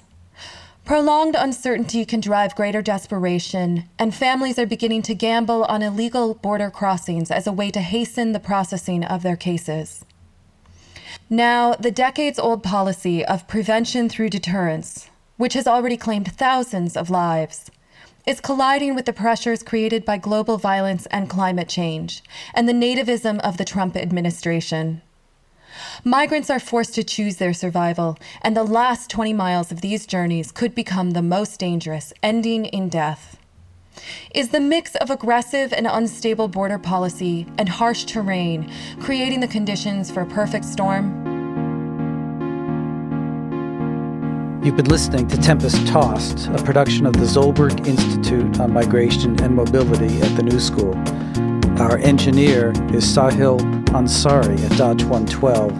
Prolonged 0.85 1.35
uncertainty 1.37 2.03
can 2.05 2.19
drive 2.19 2.55
greater 2.55 2.81
desperation, 2.81 3.85
and 3.97 4.13
families 4.13 4.59
are 4.59 4.65
beginning 4.65 5.03
to 5.03 5.15
gamble 5.15 5.63
on 5.65 5.81
illegal 5.81 6.33
border 6.33 6.69
crossings 6.69 7.31
as 7.31 7.47
a 7.47 7.51
way 7.51 7.71
to 7.71 7.81
hasten 7.81 8.31
the 8.31 8.39
processing 8.39 9.03
of 9.03 9.23
their 9.23 9.37
cases. 9.37 10.03
Now, 11.29 11.75
the 11.75 11.91
decades 11.91 12.39
old 12.39 12.63
policy 12.63 13.23
of 13.23 13.47
prevention 13.47 14.09
through 14.09 14.31
deterrence, 14.31 15.09
which 15.37 15.53
has 15.53 15.67
already 15.67 15.97
claimed 15.97 16.33
thousands 16.33 16.97
of 16.97 17.09
lives, 17.09 17.71
is 18.27 18.41
colliding 18.41 18.93
with 18.95 19.05
the 19.05 19.13
pressures 19.13 19.63
created 19.63 20.03
by 20.03 20.17
global 20.17 20.57
violence 20.57 21.05
and 21.07 21.29
climate 21.29 21.69
change, 21.69 22.21
and 22.53 22.67
the 22.67 22.73
nativism 22.73 23.39
of 23.39 23.57
the 23.57 23.65
Trump 23.65 23.95
administration. 23.95 25.01
Migrants 26.03 26.49
are 26.49 26.59
forced 26.59 26.95
to 26.95 27.03
choose 27.03 27.37
their 27.37 27.53
survival, 27.53 28.17
and 28.41 28.55
the 28.55 28.63
last 28.63 29.09
20 29.09 29.33
miles 29.33 29.71
of 29.71 29.81
these 29.81 30.05
journeys 30.05 30.51
could 30.51 30.73
become 30.75 31.11
the 31.11 31.21
most 31.21 31.59
dangerous, 31.59 32.13
ending 32.23 32.65
in 32.65 32.89
death. 32.89 33.37
Is 34.33 34.49
the 34.49 34.59
mix 34.59 34.95
of 34.95 35.09
aggressive 35.09 35.73
and 35.73 35.85
unstable 35.85 36.47
border 36.47 36.79
policy 36.79 37.45
and 37.57 37.67
harsh 37.67 38.05
terrain 38.05 38.71
creating 38.99 39.41
the 39.41 39.47
conditions 39.47 40.09
for 40.09 40.21
a 40.21 40.25
perfect 40.25 40.65
storm? 40.65 41.31
You've 44.63 44.77
been 44.77 44.89
listening 44.89 45.27
to 45.27 45.37
Tempest 45.37 45.87
Tossed, 45.87 46.47
a 46.49 46.63
production 46.63 47.07
of 47.07 47.13
the 47.13 47.25
Zolberg 47.25 47.87
Institute 47.87 48.59
on 48.59 48.71
Migration 48.71 49.41
and 49.41 49.55
Mobility 49.55 50.21
at 50.21 50.35
the 50.35 50.43
New 50.43 50.59
School. 50.59 50.93
Our 51.81 51.97
engineer 51.97 52.69
is 52.93 53.03
Sahil 53.03 53.59
Ansari 53.87 54.63
at 54.69 54.77
Dodge 54.77 55.03
112, 55.03 55.71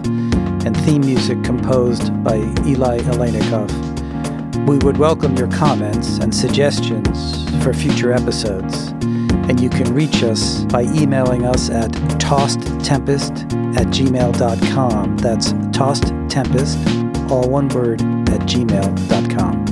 and 0.66 0.76
theme 0.78 1.02
music 1.02 1.44
composed 1.44 2.24
by 2.24 2.38
Eli 2.66 2.98
Elenikov. 2.98 3.70
We 4.66 4.78
would 4.78 4.96
welcome 4.96 5.36
your 5.36 5.46
comments 5.46 6.18
and 6.18 6.34
suggestions 6.34 7.48
for 7.62 7.72
future 7.72 8.12
episodes, 8.12 8.88
and 9.48 9.60
you 9.60 9.70
can 9.70 9.94
reach 9.94 10.24
us 10.24 10.64
by 10.64 10.82
emailing 10.82 11.46
us 11.46 11.70
at 11.70 11.92
tossedtempest 12.18 13.76
at 13.76 13.86
gmail.com. 13.86 15.18
That's 15.18 15.52
tossedtempest, 15.52 17.30
all 17.30 17.48
one 17.48 17.68
word, 17.68 18.02
at 18.28 18.40
gmail.com. 18.40 19.71